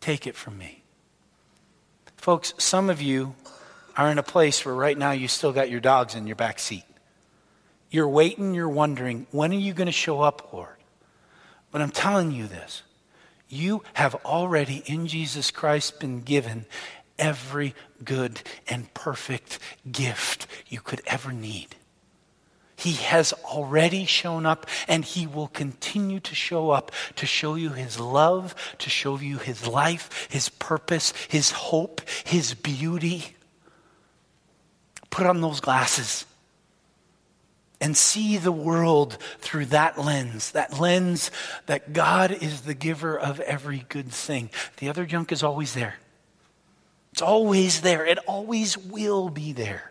Take 0.00 0.26
it 0.26 0.36
from 0.36 0.56
me. 0.56 0.82
Folks, 2.16 2.54
some 2.58 2.90
of 2.90 3.02
you 3.02 3.34
are 3.96 4.10
in 4.10 4.18
a 4.18 4.22
place 4.22 4.64
where 4.64 4.74
right 4.74 4.96
now 4.96 5.10
you 5.10 5.26
still 5.26 5.52
got 5.52 5.70
your 5.70 5.80
dogs 5.80 6.14
in 6.14 6.26
your 6.26 6.36
back 6.36 6.60
seat. 6.60 6.84
You're 7.90 8.08
waiting, 8.08 8.54
you're 8.54 8.68
wondering, 8.68 9.26
when 9.32 9.50
are 9.50 9.56
you 9.56 9.72
going 9.72 9.86
to 9.86 9.92
show 9.92 10.20
up, 10.20 10.52
Lord? 10.52 10.76
But 11.72 11.82
I'm 11.82 11.90
telling 11.90 12.30
you 12.32 12.46
this 12.46 12.82
you 13.48 13.82
have 13.94 14.14
already 14.26 14.82
in 14.86 15.06
Jesus 15.06 15.50
Christ 15.50 16.00
been 16.00 16.20
given 16.20 16.66
every 17.18 17.74
good 18.04 18.42
and 18.68 18.92
perfect 18.94 19.58
gift 19.90 20.46
you 20.68 20.80
could 20.80 21.02
ever 21.06 21.32
need. 21.32 21.76
He 22.78 22.92
has 22.92 23.32
already 23.44 24.04
shown 24.04 24.46
up 24.46 24.66
and 24.86 25.04
he 25.04 25.26
will 25.26 25.48
continue 25.48 26.20
to 26.20 26.34
show 26.34 26.70
up 26.70 26.92
to 27.16 27.26
show 27.26 27.56
you 27.56 27.70
his 27.70 27.98
love, 27.98 28.54
to 28.78 28.88
show 28.88 29.18
you 29.18 29.38
his 29.38 29.66
life, 29.66 30.28
his 30.30 30.48
purpose, 30.48 31.12
his 31.26 31.50
hope, 31.50 32.00
his 32.24 32.54
beauty. 32.54 33.34
Put 35.10 35.26
on 35.26 35.40
those 35.40 35.58
glasses 35.58 36.24
and 37.80 37.96
see 37.96 38.36
the 38.36 38.52
world 38.52 39.18
through 39.40 39.66
that 39.66 39.98
lens, 39.98 40.52
that 40.52 40.78
lens 40.78 41.32
that 41.66 41.92
God 41.92 42.30
is 42.30 42.60
the 42.60 42.74
giver 42.74 43.18
of 43.18 43.40
every 43.40 43.86
good 43.88 44.12
thing. 44.12 44.50
The 44.76 44.88
other 44.88 45.04
junk 45.04 45.32
is 45.32 45.42
always 45.42 45.74
there. 45.74 45.96
It's 47.18 47.22
always 47.24 47.80
there. 47.80 48.06
It 48.06 48.18
always 48.28 48.78
will 48.78 49.28
be 49.28 49.52
there. 49.52 49.90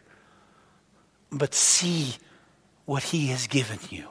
But 1.29 1.53
see 1.53 2.15
what 2.85 3.03
He 3.03 3.27
has 3.27 3.47
given 3.47 3.79
you 3.89 4.07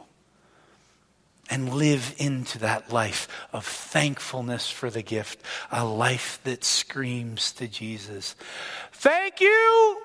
and 1.48 1.72
live 1.72 2.14
into 2.18 2.58
that 2.58 2.92
life 2.92 3.26
of 3.54 3.64
thankfulness 3.64 4.68
for 4.68 4.90
the 4.90 5.00
gift, 5.00 5.40
a 5.72 5.82
life 5.82 6.40
that 6.44 6.62
screams 6.62 7.52
to 7.52 7.66
Jesus, 7.66 8.36
Thank 8.92 9.40
you! 9.40 10.02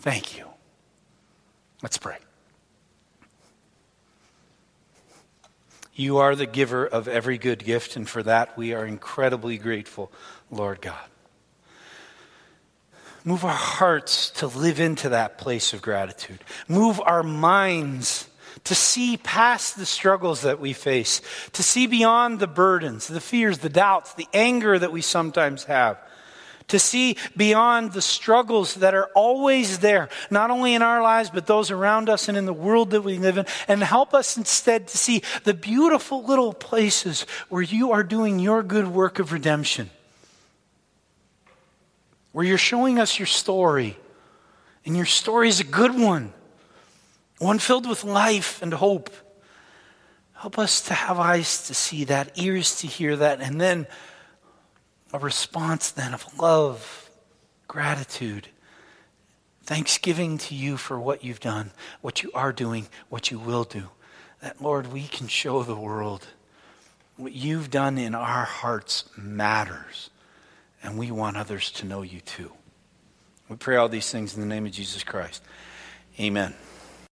Thank 0.00 0.36
you. 0.36 0.48
Let's 1.80 1.98
pray. 1.98 2.18
You 5.98 6.18
are 6.18 6.36
the 6.36 6.46
giver 6.46 6.86
of 6.86 7.08
every 7.08 7.38
good 7.38 7.64
gift, 7.64 7.96
and 7.96 8.08
for 8.08 8.22
that 8.22 8.56
we 8.56 8.72
are 8.72 8.86
incredibly 8.86 9.58
grateful, 9.58 10.12
Lord 10.48 10.80
God. 10.80 10.94
Move 13.24 13.44
our 13.44 13.50
hearts 13.50 14.30
to 14.30 14.46
live 14.46 14.78
into 14.78 15.08
that 15.08 15.38
place 15.38 15.72
of 15.72 15.82
gratitude. 15.82 16.38
Move 16.68 17.00
our 17.04 17.24
minds 17.24 18.28
to 18.62 18.76
see 18.76 19.16
past 19.16 19.76
the 19.76 19.84
struggles 19.84 20.42
that 20.42 20.60
we 20.60 20.72
face, 20.72 21.20
to 21.54 21.64
see 21.64 21.88
beyond 21.88 22.38
the 22.38 22.46
burdens, 22.46 23.08
the 23.08 23.20
fears, 23.20 23.58
the 23.58 23.68
doubts, 23.68 24.14
the 24.14 24.28
anger 24.32 24.78
that 24.78 24.92
we 24.92 25.02
sometimes 25.02 25.64
have 25.64 25.98
to 26.68 26.78
see 26.78 27.16
beyond 27.36 27.92
the 27.92 28.02
struggles 28.02 28.74
that 28.74 28.94
are 28.94 29.10
always 29.14 29.78
there, 29.78 30.08
not 30.30 30.50
only 30.50 30.74
in 30.74 30.82
our 30.82 31.02
lives, 31.02 31.30
but 31.30 31.46
those 31.46 31.70
around 31.70 32.08
us 32.08 32.28
and 32.28 32.38
in 32.38 32.46
the 32.46 32.52
world 32.52 32.90
that 32.90 33.02
we 33.02 33.18
live 33.18 33.38
in, 33.38 33.46
and 33.66 33.82
help 33.82 34.14
us 34.14 34.36
instead 34.36 34.86
to 34.88 34.98
see 34.98 35.22
the 35.44 35.54
beautiful 35.54 36.22
little 36.22 36.52
places 36.52 37.22
where 37.48 37.62
you 37.62 37.92
are 37.92 38.04
doing 38.04 38.38
your 38.38 38.62
good 38.62 38.86
work 38.86 39.18
of 39.18 39.32
redemption, 39.32 39.90
where 42.32 42.44
you're 42.44 42.58
showing 42.58 42.98
us 42.98 43.18
your 43.18 43.26
story, 43.26 43.96
and 44.84 44.96
your 44.96 45.06
story 45.06 45.48
is 45.48 45.60
a 45.60 45.64
good 45.64 45.98
one. 45.98 46.32
one 47.38 47.58
filled 47.58 47.88
with 47.88 48.04
life 48.04 48.60
and 48.62 48.74
hope. 48.74 49.10
Help 50.34 50.58
us 50.58 50.82
to 50.82 50.94
have 50.94 51.18
eyes 51.18 51.66
to 51.66 51.74
see 51.74 52.04
that, 52.04 52.38
ears 52.38 52.80
to 52.80 52.86
hear 52.86 53.16
that, 53.16 53.40
and 53.40 53.60
then 53.60 53.86
a 55.12 55.18
response 55.18 55.90
then 55.90 56.14
of 56.14 56.38
love, 56.38 57.10
gratitude, 57.66 58.48
thanksgiving 59.62 60.38
to 60.38 60.54
you 60.54 60.76
for 60.76 60.98
what 60.98 61.24
you've 61.24 61.40
done, 61.40 61.70
what 62.00 62.22
you 62.22 62.30
are 62.32 62.52
doing, 62.52 62.88
what 63.08 63.30
you 63.30 63.38
will 63.38 63.64
do. 63.64 63.88
That, 64.40 64.62
Lord, 64.62 64.92
we 64.92 65.04
can 65.04 65.28
show 65.28 65.62
the 65.62 65.76
world 65.76 66.28
what 67.16 67.32
you've 67.32 67.70
done 67.70 67.98
in 67.98 68.14
our 68.14 68.44
hearts 68.44 69.04
matters, 69.16 70.10
and 70.82 70.96
we 70.96 71.10
want 71.10 71.36
others 71.36 71.70
to 71.72 71.86
know 71.86 72.02
you 72.02 72.20
too. 72.20 72.52
We 73.48 73.56
pray 73.56 73.76
all 73.76 73.88
these 73.88 74.10
things 74.10 74.34
in 74.34 74.40
the 74.40 74.46
name 74.46 74.66
of 74.66 74.72
Jesus 74.72 75.02
Christ. 75.02 75.42
Amen. 76.20 76.54